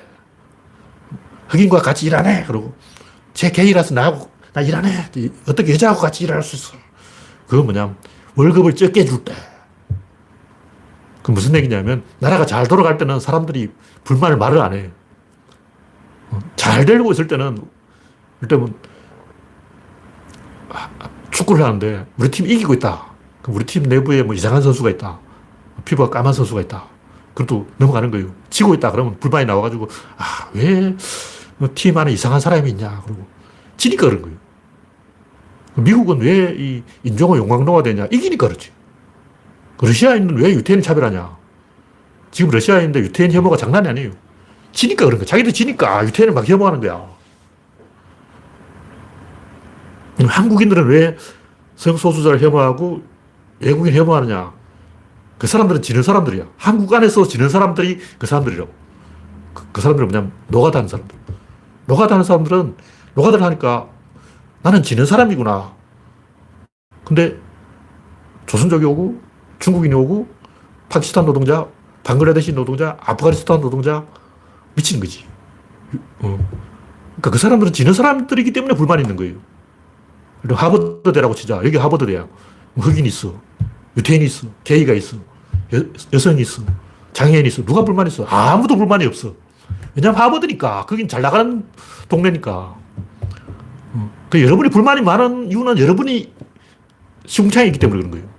[1.50, 2.46] 흑인과 같이 일하네.
[2.46, 2.74] 그러고,
[3.34, 5.10] 제 게이라서 나하고, 나 일하네.
[5.48, 6.78] 어떻게 여자하고 같이 일할 수 있어.
[7.48, 7.98] 그건 뭐냐면,
[8.36, 9.34] 월급을 적게 줄 때.
[11.24, 13.72] 그 무슨 얘기냐면, 나라가 잘 돌아갈 때는 사람들이
[14.04, 14.90] 불만을 말을 안 해요.
[16.32, 17.58] 어, 잘 되고 있을 때는,
[18.42, 18.74] 일단은,
[20.70, 20.90] 아,
[21.32, 23.06] 축구를 하는데, 우리 팀 이기고 있다.
[23.48, 25.20] 우리 팀 내부에 뭐 이상한 선수가 있다.
[25.86, 26.86] 피부가 까만 선수가 있다.
[27.34, 28.34] 그래도 넘어가는 거예요.
[28.50, 28.92] 지고 있다.
[28.92, 30.96] 그러면 불만이 나와가지고, 아, 왜,
[31.58, 33.02] 뭐팀 안에 이상한 사람이 있냐.
[33.04, 33.26] 그러고,
[33.78, 34.38] 지니까 그런 거예요.
[35.76, 38.08] 미국은 왜 이 인종의 용광로가 되냐.
[38.12, 38.72] 이기니까 그렇지.
[39.82, 41.38] 러시아인은 왜 유태인을 차별하냐.
[42.30, 44.12] 지금 러시아인데 유태인 혐오가 장난이 아니에요.
[44.72, 45.26] 지니까 그런 거야.
[45.26, 47.10] 자기들 지니까 유태인을 막 혐오하는 거야.
[50.20, 51.18] 한국인들은 왜
[51.76, 53.02] 성소수자를 혐오하고
[53.60, 54.54] 외국인 혐오하느냐.
[55.38, 56.46] 그 사람들은 지는 사람들이야.
[56.58, 58.72] 한국 안에서 지는 사람들이 그 사람들이라고.
[59.54, 61.18] 그, 그 사람들은 뭐냐면 노가다는 사람들.
[61.88, 62.76] 노가다는 사람들은
[63.16, 63.88] 노가다를 하니까
[64.62, 65.74] 나는 지는 사람이구나.
[67.04, 67.38] 근데
[68.46, 69.31] 조선족이 오고
[69.62, 70.28] 중국인이 오고
[70.90, 71.68] 파키스탄 노동자,
[72.04, 74.06] 방글라데시 노동자, 아프가니스탄 노동자
[74.76, 75.26] 미치는 거지.
[76.20, 76.38] 어.
[77.12, 79.36] 그러니까 그 사람들은 지는 사람들이기 때문에 불만이 있는 거예요.
[80.50, 81.62] 하버드대라고 치자.
[81.64, 82.28] 여기 하버드대야.
[82.78, 83.36] 흑인이 있어.
[83.96, 84.48] 유태인이 있어.
[84.64, 85.18] 게이가 있어.
[85.74, 86.64] 여, 여성이 있어.
[87.14, 87.64] 장애인이 있어.
[87.64, 88.26] 누가 불만이 있어?
[88.26, 89.36] 아무도 불만이 없어.
[89.96, 90.86] 왜냐면 하버드니까.
[90.88, 91.64] 거긴 잘 나가는
[92.10, 92.52] 동네니까.
[93.94, 94.12] 어.
[94.30, 96.34] 그 여러분이 불만이 많은 이유는 여러분이
[97.28, 98.31] 시궁창이 있기 때문에 그런 거예요.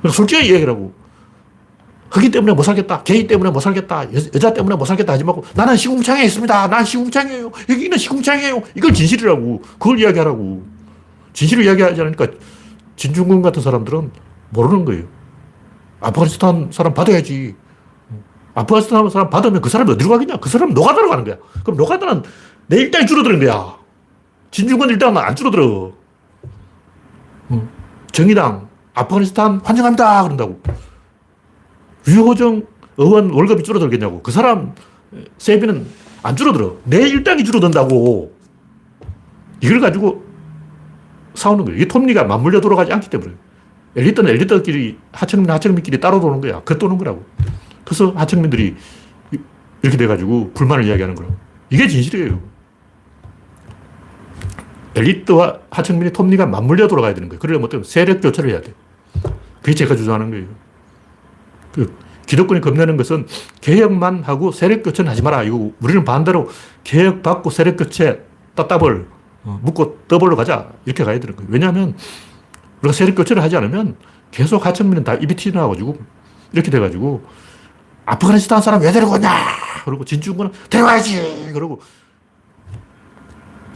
[0.00, 0.92] 그러니까 솔직하게 이야기라고.
[2.10, 3.02] 흑인 때문에 못 살겠다.
[3.04, 4.12] 게이 때문에 못 살겠다.
[4.12, 6.68] 여, 자 때문에 못 살겠다 하지 말고 나는 시궁창에 있습니다.
[6.68, 7.52] 난 시궁창이에요.
[7.68, 8.62] 여기는 시궁창이에요.
[8.74, 9.62] 이걸 진실이라고.
[9.78, 10.64] 그걸 이야기하라고.
[11.32, 12.26] 진실을 이야기하지 않으니까
[12.96, 14.10] 진중권 같은 사람들은
[14.50, 15.04] 모르는 거예요.
[16.00, 17.54] 아프가니스탄 사람 받아야지.
[18.54, 20.36] 아프가니스탄 사람 받으면 그 사람이 어디로 가겠냐?
[20.38, 21.36] 그 사람은 노가다로 가는 거야.
[21.62, 22.24] 그럼 노가다는
[22.66, 23.76] 내 일당이 줄어드는 거야.
[24.50, 25.92] 진중권 일당은 안 줄어들어.
[28.10, 30.22] 정의당, 아프가니스탄 환영합니다.
[30.24, 30.60] 그런다고.
[32.08, 32.66] 유호정
[32.96, 34.22] 의원 월급이 줄어들겠냐고.
[34.22, 34.74] 그 사람
[35.38, 35.86] 세비는
[36.22, 36.76] 안 줄어들어.
[36.84, 38.34] 내 일당이 줄어든다고.
[39.60, 40.24] 이걸 가지고
[41.34, 41.76] 싸우는 거예요.
[41.76, 43.32] 이게 톱니가 맞물려 돌아가지 않기 때문에.
[43.96, 46.62] 엘리트는 엘리트끼리, 하층민, 하층민끼리 따로 도는 거야.
[46.64, 47.24] 그 도는 거라고.
[47.84, 48.76] 그래서 하층민들이
[49.82, 51.34] 이렇게 돼가지고 불만을 이야기하는 거라고.
[51.70, 52.40] 이게 진실이에요.
[54.94, 57.40] 엘리트와 하층민의 톱니가 맞물려 돌아가야 되는 거예요.
[57.40, 58.72] 그러려면 어떤 세력 교체를 해야 돼.
[59.70, 60.46] 그게 제가 주장하는 거예요.
[61.72, 61.96] 그
[62.26, 63.26] 기득권이 겁내는 것은
[63.60, 65.44] 개혁만 하고 세력 교체는 하지 마라.
[65.44, 66.48] 이거 우리는 반대로
[66.82, 68.24] 개혁 받고 세력 교체
[68.56, 69.06] 따따블
[69.44, 70.70] 어, 묶고 더블로 가자.
[70.86, 71.48] 이렇게 가야 되는 거예요.
[71.52, 71.94] 왜냐하면
[72.82, 73.96] 우리가 세력 교체를 하지 않으면
[74.32, 75.96] 계속 하층민은 다 입이 튀어나와가지고
[76.52, 77.24] 이렇게 돼가지고
[78.06, 79.30] 아프가니스탄 사람 왜 데리고 오냐?
[79.84, 81.50] 그러고 진중권은 데려와야지.
[81.52, 81.80] 그러고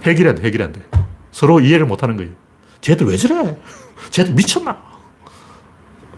[0.03, 0.83] 해결이 안 돼, 해결이 안 돼.
[1.31, 2.33] 서로 이해를 못 하는 거예요.
[2.81, 3.57] 쟤들 왜 저래?
[4.11, 4.94] 쟤들 미쳤나?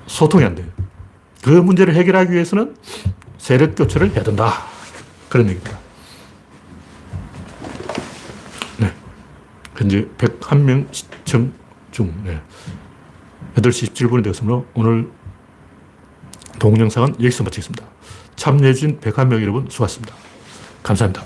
[0.06, 0.66] 소통이 안 돼요.
[1.42, 2.76] 그 문제를 해결하기 위해서는
[3.38, 4.52] 세력 교체를 해야 된다.
[5.28, 5.78] 그런 얘기입니다.
[8.78, 8.92] 네.
[9.76, 11.52] 현재 101명 시청
[11.90, 12.40] 중, 네.
[13.56, 15.10] 8시 17분이 되었으므로 오늘
[16.58, 17.86] 동영상은 여기서 마치겠습니다.
[18.36, 20.14] 참여해주신 101명 여러분 수고하셨습니다.
[20.82, 21.24] 감사합니다.